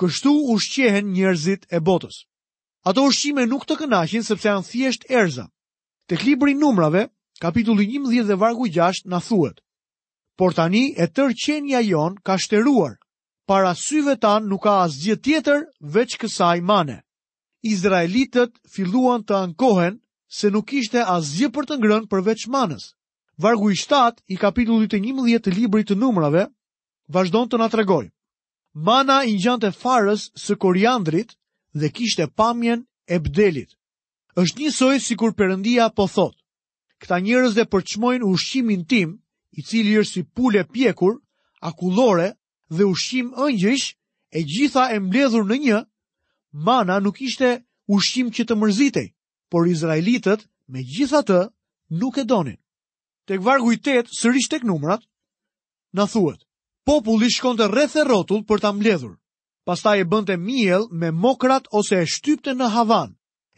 kështu 0.00 0.32
ushqehen 0.54 1.08
njerëzit 1.14 1.66
e 1.76 1.80
botës. 1.88 2.16
Ato 2.88 3.02
ushqime 3.10 3.46
nuk 3.50 3.64
të 3.68 3.76
kënaqin 3.82 4.24
sepse 4.26 4.48
janë 4.48 4.66
thjesht 4.70 5.08
erza. 5.20 5.48
Tek 6.08 6.22
libri 6.28 6.54
i 6.54 6.58
numrave, 6.62 7.02
kapitulli 7.42 7.88
11 7.98 8.30
dhe 8.30 8.36
vargu 8.40 8.68
6 8.76 9.08
na 9.12 9.18
thuhet: 9.28 9.58
Por 10.38 10.54
tani 10.58 10.84
e 11.02 11.06
tër 11.16 11.34
qenia 11.42 11.82
jon 11.88 12.14
ka 12.26 12.36
shteruar. 12.44 12.94
Para 13.48 13.74
syve 13.74 14.14
tan 14.22 14.46
nuk 14.48 14.62
ka 14.64 14.72
asgjë 14.86 15.16
tjetër 15.24 15.60
veç 15.94 16.12
kësaj 16.20 16.58
mane. 16.68 16.98
Izraelitët 17.72 18.52
filluan 18.74 19.24
të 19.24 19.34
ankohen 19.42 19.94
se 20.38 20.50
nuk 20.52 20.66
kishte 20.70 21.00
asgjë 21.16 21.48
për 21.56 21.64
të 21.66 21.74
ngrënë 21.80 22.10
përveç 22.12 22.42
manës. 22.54 22.92
Vargu 23.42 23.70
i 23.70 23.74
7 23.80 24.22
i 24.28 24.36
kapitullit 24.36 24.92
të 24.92 25.00
11 25.02 25.38
të 25.44 25.54
librit 25.58 25.88
të 25.90 25.96
numrave 26.04 26.46
vazhdon 27.14 27.48
të 27.48 27.58
na 27.62 27.66
tregojë. 27.72 28.10
Mana 28.74 29.24
i 29.24 29.34
e 29.62 29.70
farës 29.72 30.30
së 30.40 30.56
koriandrit 30.56 31.34
dhe 31.74 31.90
kishte 31.90 32.26
pamjen 32.36 32.84
e 33.06 33.18
bdelit. 33.18 33.74
është 34.40 34.60
një 34.60 34.70
soj 34.72 34.98
si 35.00 35.14
kur 35.16 35.32
përëndia 35.34 35.88
po 35.96 36.06
thot. 36.06 36.36
Këta 37.00 37.18
njerëz 37.18 37.54
dhe 37.54 37.64
përçmojnë 37.72 38.24
ushqimin 38.32 38.84
tim, 38.84 39.18
i 39.58 39.62
cili 39.62 39.98
është 39.98 40.12
si 40.12 40.22
pule 40.36 40.64
pjekur, 40.72 41.18
akullore 41.68 42.28
dhe 42.76 42.84
ushqim 42.84 43.26
ëngjësh, 43.46 43.88
e 44.30 44.40
gjitha 44.50 44.84
e 44.94 44.98
mbledhur 45.00 45.42
në 45.48 45.56
një, 45.64 45.78
mana 46.66 46.96
nuk 47.02 47.20
ishte 47.28 47.50
ushqim 47.94 48.28
që 48.34 48.42
të 48.46 48.54
mërzitej, 48.60 49.08
por 49.50 49.66
Izraelitët 49.66 50.40
me 50.72 50.80
gjitha 50.92 51.20
të 51.28 51.38
nuk 52.00 52.14
e 52.18 52.24
donin. 52.32 52.58
Tek 53.26 53.40
vargu 53.46 53.72
i 53.72 53.78
8, 53.80 54.06
sërish 54.20 54.48
tek 54.52 54.62
numrat, 54.62 55.02
na 55.96 56.04
thuhet: 56.12 56.40
populli 56.88 57.26
shkon 57.36 57.58
të 57.58 57.66
rreth 57.68 57.98
e 58.00 58.02
rotull 58.08 58.46
për 58.48 58.62
ta 58.64 58.70
mbledhur. 58.72 59.12
Pasta 59.68 59.90
e 60.00 60.06
bënte 60.08 60.38
miel 60.40 60.86
me 60.88 61.10
mokrat 61.12 61.66
ose 61.76 61.98
e 62.00 62.06
shtypte 62.08 62.54
në 62.56 62.68
havan, 62.74 63.10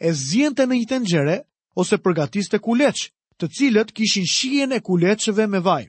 e 0.03 0.09
zjente 0.11 0.65
në 0.67 0.75
një 0.81 0.87
tengjere 0.91 1.37
ose 1.79 1.95
përgatiste 2.03 2.59
kuleq, 2.59 2.99
të 3.39 3.45
cilët 3.57 3.93
kishin 3.95 4.27
shien 4.27 4.75
e 4.75 4.81
kuleqëve 4.83 5.45
me 5.47 5.61
vaj. 5.63 5.83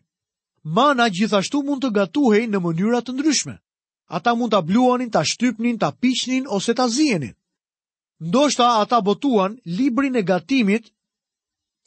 Mana 0.63 1.09
gjithashtu 1.11 1.65
mund 1.67 1.83
të 1.83 1.91
gatuhej 1.99 2.45
në 2.47 2.59
mënyra 2.63 3.01
të 3.03 3.17
ndryshme. 3.17 3.57
Ata 4.15 4.37
mund 4.39 4.55
të 4.55 4.61
bluanin, 4.69 5.11
të 5.11 5.23
shtypnin, 5.33 5.81
të 5.83 5.89
pishnin 6.01 6.47
ose 6.47 6.77
të 6.79 6.87
zienin. 6.95 7.35
Ndoshta 8.23 8.69
ata 8.85 9.03
botuan 9.03 9.59
librin 9.79 10.15
e 10.15 10.23
gatimit 10.31 10.93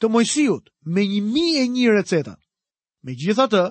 të 0.04 0.12
mojësijut 0.12 0.68
me 0.92 1.00
një 1.08 1.20
mi 1.32 1.46
e 1.56 1.64
një 1.72 1.96
receta. 1.96 2.36
Me 3.04 3.16
gjitha 3.16 3.48
të, 3.48 3.64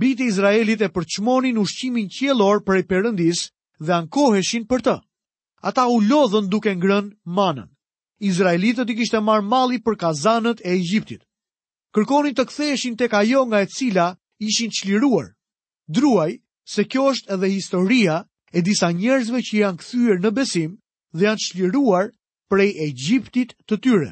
biti 0.00 0.24
Izraelit 0.26 0.80
e 0.82 0.88
përçmonin 0.90 1.58
ushqimin 1.62 2.08
qjelor 2.10 2.64
për 2.66 2.76
e 2.76 2.82
përëndis 2.90 3.40
dhe 3.80 3.92
ankoheshin 4.00 4.64
për 4.66 4.82
të. 4.86 4.94
Ata 5.62 5.84
u 5.88 6.00
lodhën 6.10 6.48
duke 6.50 6.72
ngrën 6.74 7.12
manën. 7.36 7.68
Izraelitët 8.20 8.90
i 8.90 8.96
kishte 8.98 9.20
marë 9.22 9.46
mali 9.52 9.78
për 9.78 9.94
kazanët 10.02 10.60
e 10.66 10.74
Egjiptit. 10.78 11.22
Kërkonin 11.94 12.34
të 12.34 12.44
ktheshin 12.50 12.96
tek 12.98 13.14
ajo 13.20 13.44
nga 13.46 13.62
e 13.62 13.66
cila 13.70 14.06
ishin 14.38 14.72
qliruar. 14.74 15.30
Druaj, 15.86 16.40
se 16.72 16.84
kjo 16.90 17.06
është 17.12 17.30
edhe 17.36 17.52
historia 17.54 18.16
e 18.52 18.62
disa 18.66 18.90
njerëzve 18.90 19.40
që 19.46 19.54
janë 19.62 19.78
këthyër 19.78 20.18
në 20.24 20.30
besim 20.36 20.72
dhe 21.14 21.28
janë 21.28 21.46
qliruar 21.52 22.10
prej 22.50 22.70
Egjiptit 22.90 23.54
të 23.68 23.78
tyre. 23.86 24.10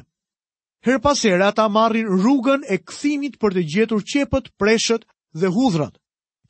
Her 0.85 0.99
pasera 0.99 1.47
ata 1.51 1.67
marrin 1.71 2.07
rrugën 2.07 2.63
e 2.71 2.77
këthimit 2.87 3.35
për 3.41 3.51
të 3.55 3.61
gjetur 3.73 4.01
qepët, 4.11 4.47
preshët 4.59 5.03
dhe 5.33 5.49
hudhrat. 5.51 5.97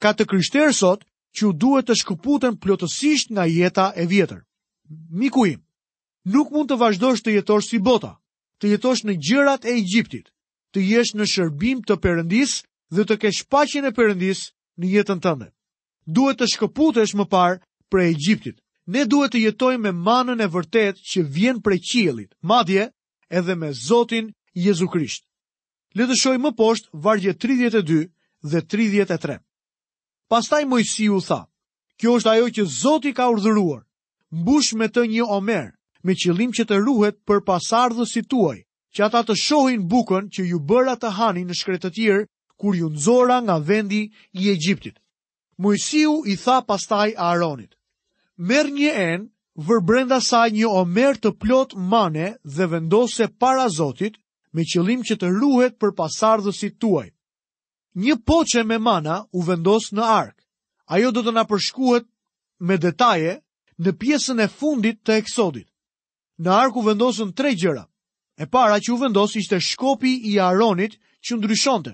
Ka 0.03 0.11
të 0.13 0.27
kryshterë 0.31 0.75
sot 0.75 1.05
që 1.37 1.53
duhet 1.57 1.87
të 1.87 1.95
shkuputen 2.01 2.57
plotësisht 2.59 3.31
nga 3.31 3.45
jeta 3.47 3.91
e 3.95 4.05
vjetër. 4.05 4.43
Miku 5.09 5.45
im, 5.47 5.61
nuk 6.27 6.51
mund 6.51 6.69
të 6.69 6.77
vazhdosh 6.81 7.23
të 7.23 7.35
jetosh 7.39 7.69
si 7.71 7.79
bota, 7.79 8.17
të 8.59 8.73
jetosh 8.75 9.05
në 9.07 9.15
gjërat 9.23 9.65
e 9.65 9.73
Egjiptit, 9.79 10.27
të 10.75 10.79
jesh 10.83 11.13
në 11.15 11.27
shërbim 11.33 11.81
të 11.87 11.97
Perëndis 12.03 12.59
dhe 12.93 13.05
të 13.07 13.15
kesh 13.23 13.41
paqen 13.49 13.87
e 13.89 13.93
Perëndis 13.95 14.43
në 14.79 14.91
jetën 14.93 15.23
tënde. 15.23 15.49
Duhet 16.05 16.41
të 16.41 16.49
shkëputesh 16.53 17.15
më 17.15 17.25
parë 17.31 17.61
prej 17.91 18.11
Egjiptit. 18.13 18.59
Ne 18.91 19.05
duhet 19.07 19.31
të 19.31 19.39
jetojmë 19.47 19.85
me 19.87 19.91
manën 20.03 20.41
e 20.43 20.49
vërtet 20.51 20.99
që 20.99 21.23
vjen 21.31 21.61
prej 21.63 21.79
qielit, 21.79 22.33
madje 22.43 22.89
edhe 23.31 23.55
me 23.55 23.71
Zotin 23.71 24.33
Jezu 24.53 24.89
Krisht. 24.91 25.23
Le 25.95 26.03
të 26.09 26.17
shohim 26.19 26.43
më 26.43 26.51
poshtë 26.59 26.89
vargje 27.05 27.33
32 27.39 28.09
dhe 28.43 28.61
33. 28.61 29.37
Pastaj 30.27 30.65
Mojsiu 30.67 31.21
tha, 31.23 31.45
kjo 31.99 32.19
është 32.19 32.29
ajo 32.31 32.49
që 32.57 32.63
Zoti 32.79 33.11
ka 33.15 33.29
urdhëruar, 33.31 33.83
mbush 34.31 34.73
me 34.79 34.87
të 34.91 35.03
një 35.11 35.23
omer, 35.37 35.65
me 36.03 36.13
qëllim 36.19 36.51
që 36.51 36.63
të 36.67 36.77
ruhet 36.83 37.17
për 37.27 37.39
pasardhës 37.47 38.11
si 38.13 38.21
tuaj, 38.23 38.57
që 38.95 38.99
ata 39.07 39.21
të 39.23 39.35
shohin 39.43 39.87
bukën 39.87 40.27
që 40.33 40.41
ju 40.49 40.59
bëra 40.59 40.95
të 40.99 41.09
hani 41.19 41.45
në 41.45 41.55
shkretë 41.59 41.87
të 41.87 41.93
tjerë, 41.95 42.23
kur 42.59 42.75
ju 42.75 42.89
nëzora 42.91 43.37
nga 43.43 43.55
vendi 43.67 44.01
i 44.41 44.49
Egjiptit. 44.51 44.99
Mojsiu 45.63 46.19
i 46.25 46.35
tha 46.43 46.59
pastaj 46.67 47.13
Aaronit, 47.17 47.71
merë 48.37 48.71
një 48.79 48.91
enë, 49.05 49.27
vër 49.67 49.81
brenda 49.87 50.17
saj 50.21 50.49
një 50.51 50.67
omer 50.81 51.17
të 51.21 51.31
plot 51.41 51.75
mane 51.77 52.33
dhe 52.43 52.65
vendose 52.73 53.27
para 53.39 53.69
Zotit, 53.69 54.17
me 54.53 54.65
qëllim 54.65 55.05
që 55.07 55.15
të 55.17 55.27
ruhet 55.39 55.77
për 55.79 55.93
pasardhësit 55.97 56.79
tuaj 56.81 57.07
një 57.95 58.15
poqe 58.25 58.63
me 58.65 58.77
mana 58.81 59.23
u 59.31 59.41
vendos 59.43 59.91
në 59.93 60.01
ark. 60.03 60.35
Ajo 60.89 61.11
do 61.11 61.21
të 61.23 61.33
na 61.33 61.43
përshkuhet 61.49 62.05
me 62.59 62.77
detaje 62.77 63.39
në 63.79 63.91
pjesën 64.01 64.41
e 64.43 64.47
fundit 64.47 64.99
të 65.05 65.17
Eksodit. 65.23 65.67
Në 66.41 66.49
ark 66.51 66.75
u 66.75 66.81
vendosën 66.83 67.33
tre 67.33 67.53
gjëra. 67.53 67.85
E 68.37 68.45
para 68.49 68.79
që 68.81 68.91
u 68.93 68.97
vendos 68.97 69.35
ishte 69.35 69.59
shkopi 69.61 70.13
i 70.33 70.39
Aronit 70.41 70.97
që 71.25 71.37
ndryshonte. 71.37 71.93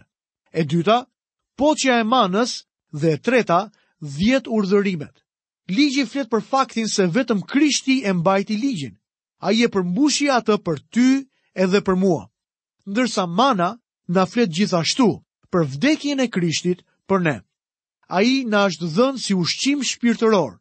E 0.53 0.61
dyta, 0.63 1.03
poqja 1.59 1.99
e 1.99 2.03
manës 2.07 2.51
dhe 2.91 3.09
e 3.17 3.21
treta, 3.21 3.69
10 3.99 4.47
urdhërimet. 4.47 5.15
Ligji 5.69 6.05
flet 6.09 6.29
për 6.31 6.41
faktin 6.49 6.87
se 6.87 7.05
vetëm 7.11 7.43
Krishti 7.45 8.01
e 8.07 8.13
mbajti 8.13 8.55
ligjin. 8.57 8.95
Ai 9.39 9.61
e 9.63 9.67
përmbushi 9.73 10.31
atë 10.33 10.55
për 10.65 10.77
ty 10.93 11.09
edhe 11.53 11.81
për 11.85 11.95
mua. 11.95 12.23
Ndërsa 12.89 13.27
mana 13.27 13.75
na 14.07 14.23
flet 14.25 14.49
gjithashtu 14.55 15.05
për 15.53 15.65
vdekjen 15.73 16.19
e 16.23 16.27
Krishtit 16.33 16.81
për 17.09 17.21
ne. 17.27 17.35
A 18.17 18.21
i 18.25 18.33
në 18.49 18.59
është 18.69 18.89
dhënë 18.95 19.21
si 19.25 19.35
ushqim 19.37 19.83
shpirtëror. 19.91 20.51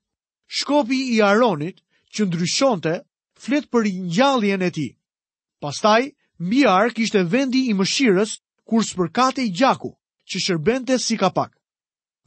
Shkopi 0.59 0.99
i 1.17 1.23
Aronit 1.29 1.81
që 2.15 2.27
ndryshonte 2.29 2.95
flet 3.45 3.67
për 3.73 3.89
njalljen 4.15 4.63
e 4.63 4.71
ti. 4.79 4.89
Pastaj, 5.61 6.11
mbi 6.41 6.63
ark 6.73 6.99
ishte 7.05 7.23
vendi 7.33 7.67
i 7.71 7.75
mëshirës 7.79 8.37
kur 8.69 8.85
përkate 8.97 9.45
i 9.45 9.53
gjaku 9.59 9.91
që 10.29 10.37
shërbente 10.45 10.99
si 11.05 11.17
kapak. 11.21 11.53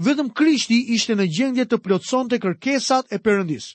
Vetëm 0.02 0.32
Krishti 0.38 0.78
ishte 0.96 1.14
në 1.18 1.28
gjendje 1.38 1.66
të 1.70 1.78
plotëson 1.86 2.30
të 2.30 2.42
kërkesat 2.46 3.14
e 3.14 3.18
përëndis. 3.26 3.68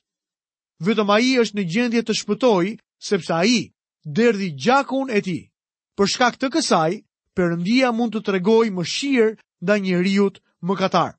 Vetëm 0.87 1.11
a 1.15 1.19
i 1.27 1.37
është 1.43 1.59
në 1.61 1.65
gjendje 1.75 2.03
të 2.05 2.15
shpëtoj 2.21 2.73
sepse 3.11 3.33
a 3.39 3.43
i 3.47 3.61
derdi 4.19 4.49
gjakun 4.65 5.11
e 5.15 5.21
ti. 5.27 5.39
Për 5.97 6.09
shkak 6.15 6.37
të 6.41 6.51
kësaj, 6.57 6.99
përëndia 7.37 7.89
mund 7.97 8.17
të 8.17 8.23
tregoj 8.31 8.67
më 8.77 8.83
shirë 8.95 9.37
nda 9.67 9.77
riut 10.09 10.41
më 10.67 10.75
katar. 10.81 11.13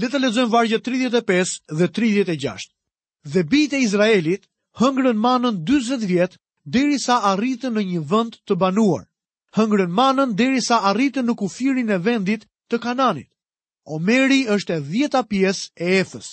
Le 0.00 0.06
të 0.08 0.18
lezojmë 0.22 0.52
vargje 0.54 0.78
35 0.78 1.60
dhe 1.78 1.86
36. 1.98 2.70
Dhe 3.32 3.42
bitë 3.52 3.76
e 3.78 3.84
Izraelit 3.86 4.42
hëngrën 4.80 5.18
manën 5.26 5.56
20 5.68 6.06
vjetë 6.12 6.36
derisa 6.74 7.18
sa 7.20 7.32
arritën 7.32 7.72
në 7.74 7.82
një 7.90 8.00
vënd 8.10 8.32
të 8.46 8.54
banuar. 8.62 9.04
Hëngrën 9.56 9.90
manën 9.98 10.34
derisa 10.38 10.78
sa 10.80 10.84
arritën 10.92 11.26
në 11.26 11.34
kufirin 11.40 11.90
e 11.90 11.98
vendit 12.04 12.46
të 12.70 12.78
kananit. 12.84 13.28
Omeri 13.96 14.44
është 14.54 14.74
e 14.74 14.80
dhjeta 14.90 15.22
pjesë 15.30 15.72
e 15.82 15.86
efës. 16.02 16.28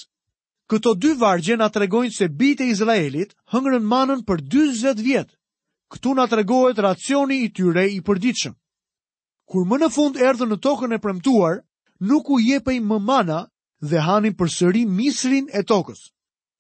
Këto 0.69 0.93
dy 1.02 1.13
vargje 1.21 1.56
na 1.58 1.67
tregojnë 1.69 2.13
se 2.17 2.28
bitë 2.30 2.63
e 2.67 2.71
Izraelit 2.76 3.34
hëngrën 3.54 3.84
manën 3.95 4.21
për 4.28 4.43
20 4.58 5.02
vjetë. 5.08 5.34
Këtu 5.93 6.13
na 6.17 6.26
tregojët 6.28 6.80
racioni 6.82 7.41
i 7.45 7.50
tyre 7.54 7.84
i 7.95 8.02
përdiqëm. 8.02 8.54
Kur 9.51 9.65
më 9.69 9.77
në 9.84 9.88
fund 9.93 10.15
erdhën 10.17 10.49
në 10.51 10.55
tokën 10.65 10.95
e 10.95 11.01
premtuar, 11.01 11.60
nuk 12.12 12.29
u 12.34 12.38
jepej 12.41 12.79
më 12.91 12.97
mana 13.10 13.39
dhe 13.91 14.01
hanin 14.05 14.34
për 14.39 14.49
sëri 14.58 14.84
misrin 14.99 15.49
e 15.53 15.62
tokës. 15.71 16.01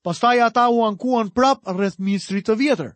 Pastaj 0.05 0.35
ata 0.47 0.67
u 0.69 0.83
ankuan 0.87 1.31
prap 1.37 1.65
rreth 1.77 1.97
misrit 2.09 2.45
të 2.45 2.57
vjetër. 2.61 2.91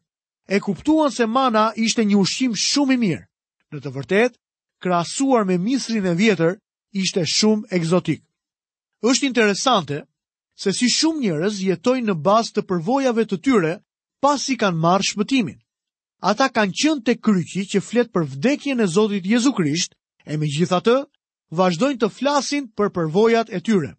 E 0.55 0.59
kuptuan 0.65 1.11
se 1.15 1.25
mana 1.37 1.63
ishte 1.85 2.05
një 2.05 2.17
ushqim 2.21 2.53
shumë 2.67 2.93
i 2.93 2.97
mirë. 3.05 3.25
Në 3.73 3.81
të 3.83 3.93
vërtetë, 3.97 4.39
krahasuar 4.83 5.45
me 5.49 5.57
misrin 5.65 6.05
e 6.05 6.13
vjetër, 6.19 6.59
ishte 7.03 7.25
shumë 7.37 7.71
egzotik. 7.77 8.21
Është 9.09 9.25
interesante 9.29 10.03
se 10.59 10.73
si 10.77 10.89
shumë 10.95 11.23
njerëz 11.25 11.61
jetojnë 11.65 12.11
në 12.11 12.15
bazë 12.27 12.53
të 12.55 12.61
përvojave 12.69 13.25
të 13.29 13.41
tyre 13.47 13.73
pasi 14.25 14.57
kanë 14.61 14.77
marrë 14.85 15.09
shpëtimin 15.11 15.57
ata 16.21 16.49
kanë 16.51 16.75
qënë 16.75 17.01
të 17.07 17.13
kryqi 17.23 17.63
që 17.73 17.79
fletë 17.83 18.11
për 18.13 18.25
vdekjen 18.33 18.79
e 18.83 18.87
Zotit 18.91 19.25
Jezu 19.25 19.53
Krisht, 19.55 19.95
e 20.27 20.35
me 20.37 20.47
gjitha 20.51 20.79
të, 20.83 20.95
vazhdojnë 21.55 21.99
të 22.01 22.09
flasin 22.11 22.67
për 22.75 22.89
përvojat 22.95 23.49
e 23.55 23.59
tyre. 23.63 23.95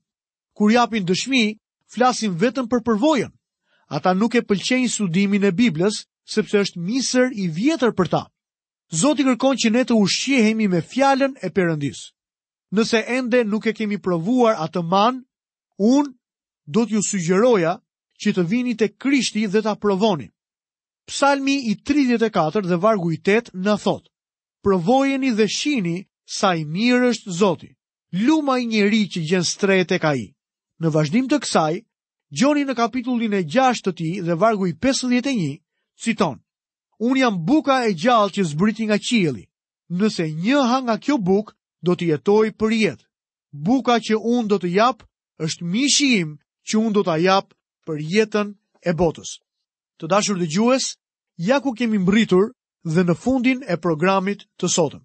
Kur 0.54 0.70
japin 0.72 1.06
dëshmi, 1.08 1.56
flasin 1.88 2.36
vetëm 2.36 2.68
për 2.68 2.82
përvojën. 2.86 3.30
Ata 3.96 4.12
nuk 4.14 4.36
e 4.36 4.42
pëlqenjë 4.44 4.90
sudimin 4.92 5.44
e 5.44 5.50
Biblës, 5.56 6.04
sepse 6.34 6.60
është 6.60 6.80
misër 6.84 7.32
i 7.34 7.46
vjetër 7.56 7.94
për 7.96 8.08
ta. 8.12 8.22
Zoti 8.92 9.24
kërkon 9.26 9.56
që 9.56 9.70
ne 9.72 9.82
të 9.88 9.96
ushqihemi 9.96 10.68
me 10.70 10.80
fjallën 10.92 11.32
e 11.40 11.48
përëndisë. 11.56 12.04
Nëse 12.76 13.00
ende 13.16 13.40
nuk 13.48 13.66
e 13.66 13.72
kemi 13.78 13.98
provuar 13.98 14.60
atë 14.62 14.82
man, 14.92 15.24
unë 15.78 16.12
do 16.68 16.84
t'ju 16.86 17.00
sugjeroja 17.08 17.78
që 18.22 18.34
të 18.36 18.42
vini 18.50 18.76
të 18.78 18.92
krishti 19.00 19.46
dhe 19.50 19.62
t'a 19.64 19.74
provoni 19.80 20.28
psalmi 21.10 21.60
i 21.70 21.76
34 21.76 22.60
dhe 22.68 22.76
vargu 22.78 23.10
i 23.12 23.16
8 23.24 23.50
në 23.54 23.74
thot, 23.82 24.06
Provojeni 24.64 25.30
dhe 25.32 25.46
shini 25.48 26.04
sa 26.28 26.52
i 26.54 26.64
mirë 26.68 27.10
është 27.14 27.32
Zoti, 27.32 27.70
luma 28.26 28.58
i 28.60 28.66
njeri 28.68 29.06
që 29.08 29.20
gjenë 29.30 29.48
strejt 29.48 29.94
e 29.96 29.98
ka 30.02 30.10
i. 30.20 30.26
Në 30.80 30.88
vazhdim 30.94 31.28
të 31.28 31.38
kësaj, 31.42 31.78
Gjoni 32.30 32.62
në 32.64 32.74
kapitullin 32.78 33.32
e 33.34 33.40
6 33.42 33.80
të 33.84 33.92
ti 33.98 34.10
dhe 34.22 34.34
vargu 34.38 34.68
i 34.70 34.74
51, 34.76 35.56
citon, 35.98 36.36
Unë 37.02 37.18
jam 37.20 37.36
buka 37.48 37.80
e 37.88 37.94
gjallë 37.96 38.30
që 38.36 38.44
zbriti 38.52 38.86
nga 38.86 38.98
qieli, 39.02 39.46
nëse 39.98 40.28
një 40.44 40.60
ha 40.68 40.78
nga 40.84 40.94
kjo 41.02 41.16
buk 41.18 41.54
do 41.82 41.96
të 41.96 42.10
jetoj 42.12 42.52
për 42.60 42.70
jetë. 42.76 43.06
Buka 43.66 43.96
që 44.04 44.20
unë 44.20 44.46
do 44.52 44.58
të 44.62 44.68
japë 44.76 45.06
është 45.46 45.64
mishi 45.72 46.08
im 46.20 46.36
që 46.68 46.76
unë 46.78 46.92
do 46.98 47.02
të 47.08 47.14
japë 47.24 47.56
për 47.88 47.96
jetën 48.14 48.52
e 48.86 48.92
botës. 49.00 49.30
Të 49.98 50.06
dashur 50.12 50.38
dhe 50.38 50.46
ja 51.40 51.60
ku 51.60 51.72
kemi 51.72 51.98
mbritur 52.04 52.52
dhe 52.84 53.02
në 53.08 53.14
fundin 53.22 53.62
e 53.64 53.76
programit 53.80 54.42
të 54.60 54.68
sotëm. 54.74 55.00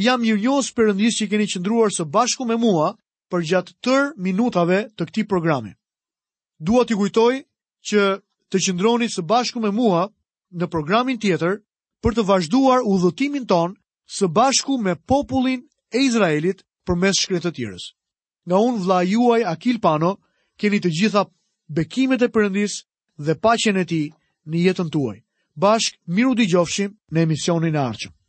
Jam 0.00 0.22
mirënjohës 0.24 0.70
përëndis 0.76 1.18
që 1.20 1.26
keni 1.28 1.46
qëndruar 1.52 1.92
së 1.92 2.06
bashku 2.14 2.46
me 2.48 2.56
mua 2.62 2.86
për 3.32 3.44
gjatë 3.50 3.74
tërë 3.84 4.06
minutave 4.26 4.78
të 4.96 5.06
këti 5.10 5.26
programi. 5.28 5.74
Dua 6.56 6.86
t'i 6.88 6.96
kujtoj 6.96 7.34
që 7.90 8.06
të 8.48 8.60
qëndroni 8.64 9.08
së 9.12 9.26
bashku 9.34 9.60
me 9.60 9.68
mua 9.76 10.06
në 10.56 10.68
programin 10.72 11.20
tjetër 11.20 11.58
për 12.02 12.16
të 12.16 12.24
vazhduar 12.30 12.80
udhëtimin 12.94 13.44
ton 13.52 13.76
së 14.16 14.28
bashku 14.38 14.78
me 14.80 14.96
popullin 15.08 15.60
e 15.92 16.00
Izraelit 16.08 16.64
për 16.88 16.96
mes 17.02 17.20
shkretë 17.20 17.50
të 17.50 17.56
tjërës. 17.58 17.84
Nga 18.48 18.56
unë 18.68 18.82
vla 18.86 19.02
juaj 19.06 19.42
Akil 19.52 19.80
Pano, 19.84 20.14
keni 20.58 20.80
të 20.80 20.90
gjitha 20.96 21.26
bekimet 21.68 22.24
e 22.26 22.30
përëndis 22.34 22.80
dhe 23.20 23.36
pacjen 23.44 23.76
e 23.76 23.84
ti 23.92 24.02
në 24.48 24.64
jetën 24.64 24.90
tuaj 24.90 25.21
bashk 25.60 25.98
miru 26.12 26.34
di 26.38 26.48
gjofshim 26.52 26.96
në 27.12 27.26
emisionin 27.28 27.80
e 27.80 27.84
arqëm. 27.86 28.20